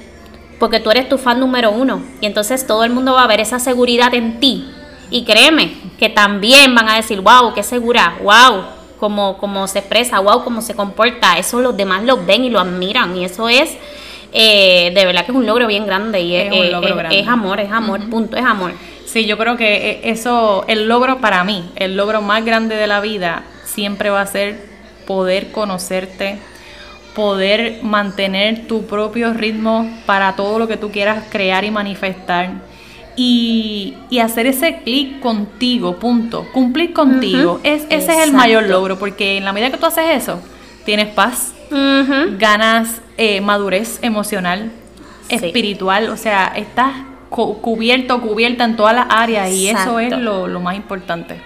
porque 0.59 0.79
tú 0.79 0.91
eres 0.91 1.09
tu 1.09 1.17
fan 1.17 1.39
número 1.39 1.71
uno, 1.71 2.03
y 2.21 2.27
entonces 2.27 2.67
todo 2.67 2.83
el 2.83 2.91
mundo 2.91 3.13
va 3.13 3.23
a 3.23 3.27
ver 3.27 3.39
esa 3.39 3.57
seguridad 3.57 4.13
en 4.13 4.39
ti. 4.39 4.69
Y 5.09 5.23
créeme, 5.23 5.73
que 5.97 6.09
también 6.09 6.75
van 6.75 6.89
a 6.89 6.95
decir, 6.95 7.21
wow, 7.21 7.55
qué 7.55 7.63
segura, 7.63 8.19
wow, 8.21 8.65
como, 8.99 9.39
como 9.39 9.67
se 9.67 9.79
expresa, 9.79 10.19
wow, 10.19 10.43
cómo 10.43 10.61
se 10.61 10.75
comporta. 10.75 11.39
Eso 11.39 11.59
los 11.59 11.75
demás 11.75 12.03
lo 12.03 12.23
ven 12.23 12.45
y 12.45 12.51
lo 12.51 12.59
admiran, 12.59 13.17
y 13.17 13.25
eso 13.25 13.49
es 13.49 13.77
eh, 14.35 14.91
de 14.95 15.05
verdad 15.05 15.25
que 15.25 15.31
es 15.31 15.37
un 15.37 15.45
logro 15.45 15.67
bien 15.67 15.85
grande 15.85 16.21
y 16.21 16.35
es, 16.35 16.51
es, 16.51 17.27
amor, 17.27 17.59
es 17.59 17.71
amor, 17.71 18.09
punto, 18.09 18.35
es 18.35 18.43
amor. 18.43 18.71
Sí, 19.05 19.27
yo 19.27 19.37
creo 19.37 19.57
que 19.57 19.91
eh, 19.91 20.01
eso, 20.05 20.65
el 20.67 20.87
logro 20.87 21.19
para 21.19 21.43
mí, 21.43 21.69
el 21.75 21.95
logro 21.95 22.23
más 22.23 22.43
grande 22.43 22.75
de 22.75 22.87
la 22.87 22.99
vida 22.99 23.43
siempre 23.63 24.09
va 24.09 24.21
a 24.21 24.25
ser 24.25 24.59
poder 25.05 25.51
conocerte, 25.51 26.39
poder 27.13 27.83
mantener 27.83 28.65
tu 28.65 28.87
propio 28.87 29.33
ritmo 29.33 29.87
para 30.07 30.35
todo 30.35 30.57
lo 30.57 30.67
que 30.67 30.77
tú 30.77 30.89
quieras 30.89 31.25
crear 31.29 31.63
y 31.63 31.69
manifestar. 31.69 32.73
Y, 33.15 33.95
hacer 34.19 34.47
ese 34.47 34.79
clic 34.83 35.19
contigo, 35.19 35.97
punto. 35.97 36.47
Cumplir 36.51 36.93
contigo. 36.93 37.59
es, 37.63 37.85
ese 37.91 38.13
es 38.13 38.23
el 38.23 38.33
mayor 38.33 38.63
logro, 38.63 38.97
porque 38.97 39.37
en 39.37 39.45
la 39.45 39.53
medida 39.53 39.69
que 39.69 39.77
tú 39.77 39.85
haces 39.85 40.23
eso, 40.23 40.41
tienes 40.85 41.09
paz, 41.09 41.53
ganas 42.39 43.02
eh, 43.17 43.41
madurez 43.41 43.99
emocional, 44.01 44.71
espiritual, 45.29 46.09
o 46.09 46.17
sea, 46.17 46.53
estás 46.55 46.93
cubierto, 47.29 48.21
cubierta 48.21 48.63
en 48.63 48.75
todas 48.75 48.95
las 48.95 49.07
áreas 49.09 49.49
y 49.51 49.69
eso 49.69 49.99
es 49.99 50.15
lo, 50.17 50.47
más 50.59 50.75
importante. 50.75 51.41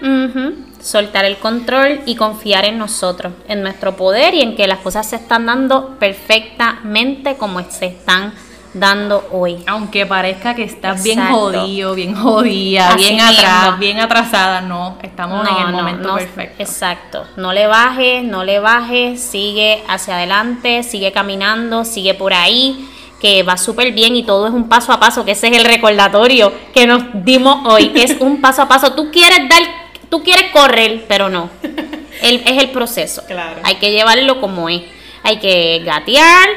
Soltar 0.80 1.24
el 1.24 1.38
control 1.38 2.00
y 2.06 2.14
confiar 2.14 2.64
en 2.64 2.78
nosotros, 2.78 3.32
en 3.48 3.62
nuestro 3.62 3.96
poder 3.96 4.34
y 4.34 4.42
en 4.42 4.54
que 4.54 4.66
las 4.66 4.78
cosas 4.80 5.08
se 5.08 5.16
están 5.16 5.46
dando 5.46 5.96
perfectamente 5.98 7.36
como 7.36 7.62
se 7.70 7.86
están 7.86 8.32
dando 8.74 9.28
hoy. 9.32 9.62
Aunque 9.66 10.06
parezca 10.06 10.54
que 10.54 10.64
estás 10.64 11.02
bien 11.02 11.20
jodido, 11.28 11.94
bien 11.94 12.14
jodida, 12.14 12.94
bien 12.96 13.20
atrás, 13.20 13.78
bien 13.78 13.98
atrasada, 13.98 14.60
no, 14.60 14.98
estamos 15.02 15.46
en 15.48 15.66
el 15.66 15.72
momento 15.72 16.14
perfecto. 16.14 16.62
Exacto. 16.62 17.24
No 17.36 17.52
le 17.52 17.66
bajes, 17.66 18.24
no 18.24 18.44
le 18.44 18.60
bajes, 18.60 19.20
sigue 19.20 19.82
hacia 19.88 20.16
adelante, 20.16 20.82
sigue 20.82 21.12
caminando, 21.12 21.84
sigue 21.84 22.14
por 22.14 22.32
ahí 22.32 22.88
que 23.20 23.42
va 23.42 23.56
súper 23.56 23.92
bien 23.92 24.14
y 24.14 24.22
todo 24.22 24.46
es 24.46 24.52
un 24.52 24.68
paso 24.68 24.92
a 24.92 25.00
paso, 25.00 25.24
que 25.24 25.32
ese 25.32 25.48
es 25.48 25.58
el 25.58 25.64
recordatorio 25.64 26.52
que 26.72 26.86
nos 26.86 27.02
dimos 27.24 27.66
hoy, 27.66 27.92
es 27.96 28.16
un 28.20 28.40
paso 28.40 28.62
a 28.62 28.68
paso. 28.68 28.92
Tú 28.92 29.10
quieres 29.10 29.48
dar, 29.48 29.62
tú 30.08 30.22
quieres 30.22 30.50
correr, 30.52 31.04
pero 31.08 31.28
no. 31.28 31.50
es 32.22 32.62
el 32.62 32.70
proceso. 32.70 33.22
Hay 33.62 33.76
que 33.76 33.90
llevarlo 33.90 34.40
como 34.40 34.68
es. 34.68 34.82
Hay 35.24 35.38
que 35.38 35.82
gatear, 35.84 36.48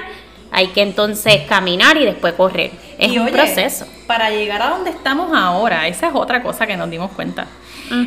hay 0.51 0.67
que 0.67 0.81
entonces 0.81 1.41
caminar 1.47 1.97
y 1.97 2.05
después 2.05 2.33
correr. 2.33 2.71
Es 2.97 3.17
un 3.17 3.27
proceso. 3.29 3.87
Para 4.05 4.29
llegar 4.29 4.61
a 4.61 4.69
donde 4.69 4.91
estamos 4.91 5.31
ahora, 5.33 5.87
esa 5.87 6.09
es 6.09 6.13
otra 6.13 6.43
cosa 6.43 6.67
que 6.67 6.77
nos 6.77 6.89
dimos 6.89 7.11
cuenta. 7.11 7.47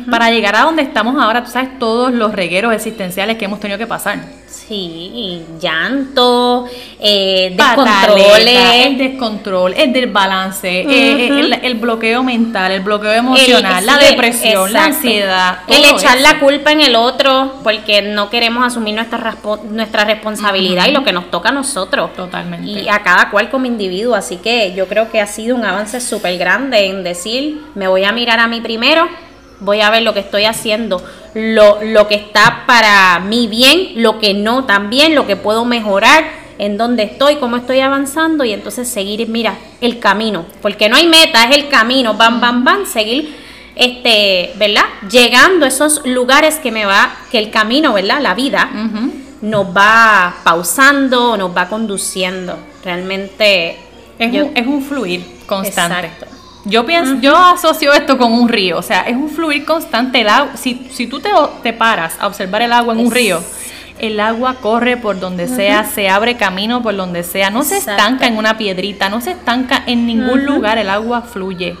Para 0.09 0.31
llegar 0.31 0.55
a 0.55 0.61
donde 0.61 0.81
estamos 0.81 1.21
ahora, 1.21 1.43
tú 1.43 1.51
sabes 1.51 1.77
todos 1.79 2.13
los 2.13 2.33
regueros 2.33 2.73
existenciales 2.73 3.37
que 3.37 3.45
hemos 3.45 3.59
tenido 3.59 3.77
que 3.77 3.87
pasar. 3.87 4.19
Sí, 4.67 5.43
llanto, 5.59 6.65
eh, 6.99 7.53
descontroles. 7.55 8.85
El 8.85 8.97
descontrol, 8.97 9.73
el 9.73 9.93
desbalance, 9.93 10.81
eh, 10.81 10.85
eh, 10.89 11.59
el, 11.61 11.75
bloqueo 11.75 12.23
mental, 12.23 12.71
el 12.71 12.81
bloqueo 12.81 13.11
emocional, 13.11 13.85
la 13.85 13.97
depresión, 13.97 14.73
la 14.73 14.85
ansiedad. 14.85 15.59
El 15.67 15.85
echar 15.85 16.19
la 16.21 16.39
culpa 16.39 16.71
en 16.71 16.81
el 16.81 16.95
otro 16.95 17.55
porque 17.63 18.01
no 18.01 18.29
queremos 18.29 18.65
asumir 18.65 18.95
nuestra, 18.95 19.35
nuestra 19.69 20.05
responsabilidad 20.05 20.87
y 20.87 20.91
lo 20.91 21.03
que 21.03 21.11
nos 21.11 21.29
toca 21.29 21.49
a 21.49 21.51
nosotros. 21.51 22.13
Totalmente. 22.15 22.67
Y 22.67 22.89
a 22.89 23.03
cada 23.03 23.29
cual 23.29 23.49
como 23.51 23.65
individuo. 23.65 24.15
Así 24.15 24.37
que 24.37 24.73
yo 24.73 24.87
creo 24.87 25.11
que 25.11 25.21
ha 25.21 25.27
sido 25.27 25.55
un 25.55 25.65
avance 25.65 26.01
súper 26.01 26.37
grande 26.39 26.87
en 26.87 27.03
decir, 27.03 27.61
me 27.75 27.87
voy 27.87 28.03
a 28.03 28.11
mirar 28.11 28.39
a 28.39 28.47
mí 28.47 28.61
primero 28.61 29.07
voy 29.59 29.81
a 29.81 29.89
ver 29.89 30.03
lo 30.03 30.13
que 30.13 30.19
estoy 30.19 30.45
haciendo, 30.45 31.03
lo, 31.33 31.79
lo 31.83 32.07
que 32.07 32.15
está 32.15 32.63
para 32.65 33.19
mi 33.19 33.47
bien, 33.47 33.93
lo 33.95 34.19
que 34.19 34.33
no 34.33 34.65
también, 34.65 35.15
lo 35.15 35.27
que 35.27 35.35
puedo 35.35 35.65
mejorar, 35.65 36.25
en 36.57 36.77
dónde 36.77 37.03
estoy, 37.03 37.35
cómo 37.37 37.57
estoy 37.57 37.81
avanzando 37.81 38.45
y 38.45 38.53
entonces 38.53 38.87
seguir, 38.87 39.27
mira, 39.27 39.57
el 39.81 39.99
camino, 39.99 40.45
porque 40.61 40.87
no 40.89 40.95
hay 40.95 41.07
meta, 41.07 41.43
es 41.43 41.57
el 41.57 41.67
camino, 41.67 42.13
bam, 42.13 42.39
bam, 42.39 42.63
bam, 42.63 42.85
seguir, 42.85 43.35
este, 43.75 44.53
¿verdad? 44.55 44.85
Llegando 45.09 45.65
a 45.65 45.67
esos 45.67 46.05
lugares 46.05 46.55
que 46.55 46.71
me 46.71 46.85
va, 46.85 47.13
que 47.29 47.39
el 47.39 47.51
camino, 47.51 47.93
¿verdad? 47.93 48.21
La 48.21 48.33
vida 48.33 48.69
nos 49.41 49.65
va 49.75 50.37
pausando, 50.43 51.35
nos 51.35 51.55
va 51.55 51.67
conduciendo. 51.67 52.57
Realmente 52.83 53.77
es, 54.17 54.33
un, 54.33 54.51
es 54.55 54.65
un 54.65 54.81
fluir 54.81 55.25
constante. 55.45 56.07
Exacto. 56.07 56.34
Yo 56.65 56.85
pienso, 56.85 57.15
yo 57.21 57.37
asocio 57.37 57.93
esto 57.93 58.17
con 58.17 58.33
un 58.33 58.49
río, 58.49 58.79
o 58.79 58.81
sea, 58.81 59.01
es 59.01 59.15
un 59.15 59.29
fluir 59.29 59.65
constante. 59.65 60.21
El 60.21 60.29
agua, 60.29 60.57
si, 60.57 60.87
si 60.91 61.05
tú 61.05 61.19
te, 61.19 61.29
te 61.61 61.73
paras 61.73 62.15
a 62.19 62.27
observar 62.27 62.63
el 62.63 62.73
agua 62.73 62.95
en 62.95 63.01
un 63.01 63.11
río, 63.11 63.39
el 63.99 64.19
agua 64.19 64.55
corre 64.61 64.97
por 64.97 65.19
donde 65.19 65.47
sea, 65.47 65.83
se 65.83 66.09
abre 66.09 66.37
camino 66.37 66.81
por 66.81 66.95
donde 66.95 67.23
sea, 67.23 67.51
no 67.51 67.63
se 67.63 67.77
estanca 67.77 68.25
en 68.25 68.37
una 68.37 68.57
piedrita, 68.57 69.09
no 69.09 69.21
se 69.21 69.31
estanca 69.31 69.83
en 69.85 70.07
ningún 70.07 70.45
lugar, 70.45 70.77
el 70.79 70.89
agua 70.89 71.21
fluye. 71.21 71.77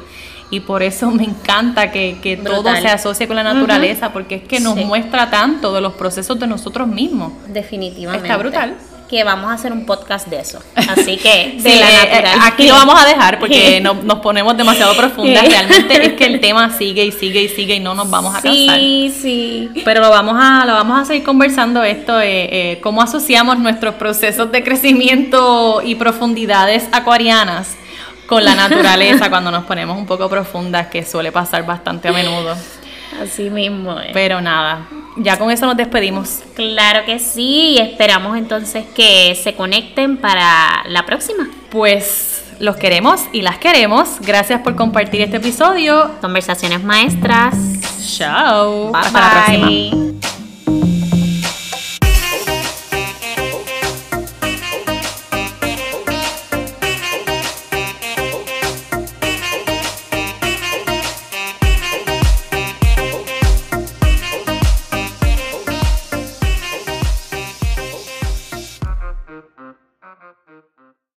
Y 0.51 0.59
por 0.59 0.83
eso 0.83 1.09
me 1.09 1.23
encanta 1.23 1.91
que, 1.91 2.19
que 2.21 2.37
todo 2.37 2.73
se 2.75 2.87
asocie 2.87 3.27
con 3.27 3.35
la 3.35 3.43
naturaleza, 3.43 4.13
porque 4.13 4.35
es 4.35 4.43
que 4.43 4.59
nos 4.59 4.75
muestra 4.75 5.31
tanto 5.31 5.73
de 5.73 5.81
los 5.81 5.93
procesos 5.93 6.39
de 6.39 6.45
nosotros 6.45 6.87
mismos. 6.87 7.33
Definitivamente. 7.47 8.27
Está 8.27 8.37
brutal 8.37 8.75
que 9.09 9.23
vamos 9.23 9.51
a 9.51 9.53
hacer 9.53 9.71
un 9.71 9.85
podcast 9.85 10.27
de 10.27 10.39
eso. 10.39 10.59
Así 10.75 11.17
que, 11.17 11.57
de 11.59 11.75
la 11.75 11.89
eh, 11.89 11.97
natural. 11.97 12.39
Aquí 12.43 12.67
lo 12.67 12.73
vamos 12.73 13.01
a 13.01 13.05
dejar 13.05 13.39
porque 13.39 13.79
no, 13.83 13.93
nos 13.93 14.19
ponemos 14.19 14.55
demasiado 14.57 14.95
profundas. 14.95 15.47
Realmente 15.47 16.05
es 16.05 16.13
que 16.13 16.25
el 16.25 16.39
tema 16.39 16.71
sigue 16.75 17.05
y 17.05 17.11
sigue 17.11 17.43
y 17.43 17.49
sigue 17.49 17.75
y 17.75 17.79
no 17.79 17.95
nos 17.95 18.09
vamos 18.09 18.35
a 18.35 18.41
cansar. 18.41 18.77
Sí, 18.77 19.13
sí. 19.21 19.69
Pero 19.83 20.01
lo 20.01 20.09
vamos 20.09 20.35
a, 20.39 20.65
lo 20.65 20.73
vamos 20.73 21.01
a 21.01 21.05
seguir 21.05 21.23
conversando 21.23 21.83
esto, 21.83 22.19
eh, 22.19 22.49
eh, 22.51 22.79
cómo 22.81 23.01
asociamos 23.01 23.59
nuestros 23.59 23.95
procesos 23.95 24.51
de 24.51 24.63
crecimiento 24.63 25.81
y 25.83 25.95
profundidades 25.95 26.87
acuarianas 26.91 27.75
con 28.25 28.43
la 28.43 28.55
naturaleza 28.55 29.29
cuando 29.29 29.51
nos 29.51 29.65
ponemos 29.65 29.97
un 29.97 30.05
poco 30.05 30.29
profundas, 30.29 30.87
que 30.87 31.03
suele 31.03 31.31
pasar 31.31 31.65
bastante 31.65 32.09
a 32.09 32.11
menudo. 32.11 32.55
Así 33.21 33.49
mismo. 33.49 33.95
Pero 34.13 34.41
nada, 34.41 34.87
ya 35.17 35.37
con 35.37 35.51
eso 35.51 35.65
nos 35.65 35.77
despedimos. 35.77 36.41
Claro 36.55 37.05
que 37.05 37.19
sí, 37.19 37.77
esperamos 37.79 38.37
entonces 38.37 38.85
que 38.95 39.39
se 39.41 39.53
conecten 39.53 40.17
para 40.17 40.83
la 40.87 41.05
próxima. 41.05 41.49
Pues 41.69 42.43
los 42.59 42.77
queremos 42.77 43.21
y 43.31 43.41
las 43.41 43.57
queremos. 43.57 44.19
Gracias 44.21 44.61
por 44.61 44.75
compartir 44.75 45.21
este 45.21 45.37
episodio. 45.37 46.11
Conversaciones 46.21 46.83
maestras. 46.83 47.55
Chao. 48.17 48.95
Hasta 48.95 49.19
la 49.19 49.45
próxima. 49.45 50.14